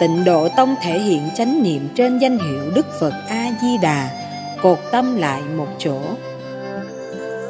[0.00, 4.10] Tịnh độ tông thể hiện chánh niệm trên danh hiệu Đức Phật A-di-đà
[4.62, 6.00] Cột tâm lại một chỗ.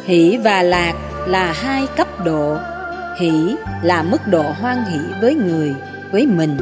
[0.05, 0.95] Hỷ và lạc
[1.27, 2.57] là hai cấp độ.
[3.21, 5.75] Hỷ là mức độ hoan hỷ với người,
[6.13, 6.57] với mình.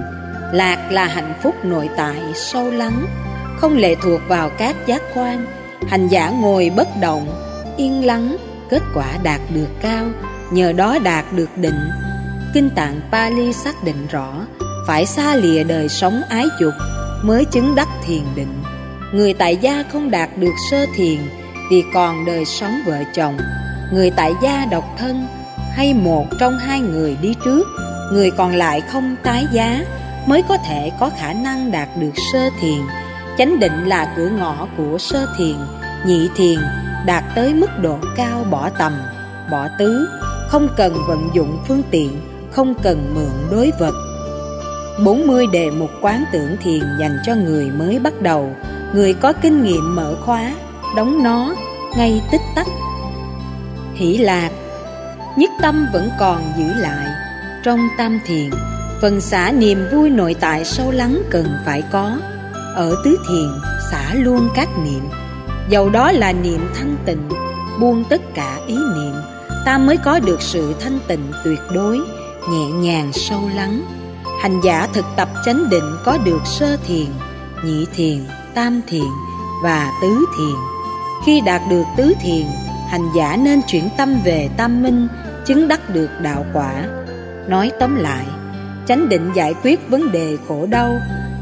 [0.52, 3.06] Lạc là hạnh phúc nội tại sâu lắng
[3.56, 5.46] Không lệ thuộc vào các giác quan.
[5.88, 8.36] Hành giả ngồi bất động yên lắng,
[8.70, 10.06] kết quả đạt được cao,
[10.50, 11.80] nhờ đó đạt được định.
[12.54, 14.46] Kinh tạng Pali xác định rõ,
[14.86, 16.74] phải xa lìa đời sống ái dục
[17.22, 18.62] mới chứng đắc thiền định.
[19.12, 21.18] Người tại gia không đạt được sơ thiền
[21.70, 23.38] vì còn đời sống vợ chồng.
[23.92, 25.26] Người tại gia độc thân
[25.76, 27.68] hay một trong hai người đi trước,
[28.12, 29.84] người còn lại không tái giá
[30.26, 32.78] mới có thể có khả năng đạt được sơ thiền.
[33.38, 35.56] Chánh định là cửa ngõ của sơ thiền,
[36.06, 36.58] nhị thiền
[37.06, 38.92] đạt tới mức độ cao bỏ tầm,
[39.50, 40.08] bỏ tứ,
[40.48, 42.20] không cần vận dụng phương tiện,
[42.52, 43.94] không cần mượn đối vật.
[45.04, 48.56] 40 đề mục quán tưởng thiền dành cho người mới bắt đầu,
[48.94, 50.54] người có kinh nghiệm mở khóa,
[50.96, 51.54] đóng nó
[51.96, 52.66] ngay tích tắc.
[53.94, 54.50] Hỷ lạc,
[55.36, 57.06] nhất tâm vẫn còn giữ lại.
[57.64, 58.50] Trong tam thiền,
[59.02, 62.18] phần xả niềm vui nội tại sâu lắng cần phải có.
[62.74, 63.48] Ở tứ thiền,
[63.90, 65.08] xả luôn các niệm
[65.68, 67.28] Dầu đó là niệm thanh tịnh
[67.80, 69.14] Buông tất cả ý niệm
[69.64, 71.98] Ta mới có được sự thanh tịnh tuyệt đối
[72.50, 73.82] Nhẹ nhàng sâu lắng.
[74.42, 77.06] Hành giả thực tập chánh định có được sơ thiền
[77.64, 78.18] Nhị thiền,
[78.54, 79.10] tam thiền
[79.62, 80.56] và tứ thiền.
[81.26, 82.46] Khi đạt được tứ thiền
[82.88, 85.08] Hành giả nên chuyển tâm về tam minh
[85.46, 86.84] Chứng đắc được đạo quả.
[87.48, 88.24] Nói tóm lại
[88.86, 90.98] Chánh định giải quyết vấn đề khổ đau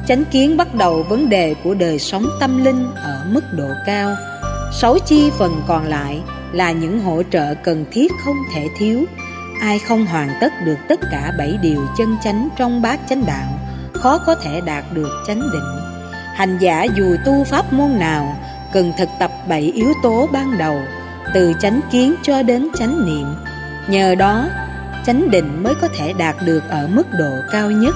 [0.07, 4.17] Chánh kiến bắt đầu vấn đề của đời sống tâm linh ở mức độ cao.
[4.81, 6.21] Sáu chi phần còn lại
[6.53, 9.05] là những hỗ trợ cần thiết không thể thiếu.
[9.61, 13.59] Ai không hoàn tất được tất cả bảy điều chân chánh trong bát chánh đạo,
[13.93, 15.81] Khó có thể đạt được chánh định.
[16.35, 18.37] Hành giả dù tu pháp môn nào,
[18.73, 20.81] Cần thực tập bảy yếu tố ban đầu,
[21.35, 23.27] Từ chánh kiến cho đến chánh niệm.
[23.89, 24.49] Nhờ đó,
[25.07, 27.95] chánh định mới có thể đạt được ở mức độ cao nhất.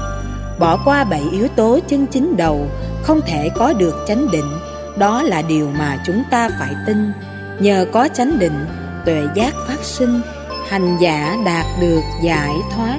[0.59, 2.67] Bỏ qua bảy yếu tố chân chính đầu,
[3.03, 4.51] Không thể có được chánh định.
[4.99, 7.13] Đó là điều mà chúng ta phải tin.
[7.61, 8.67] Nhờ có chánh định,
[9.05, 10.21] Tuệ giác phát sinh,
[10.69, 12.99] Hành giả đạt được giải thoát.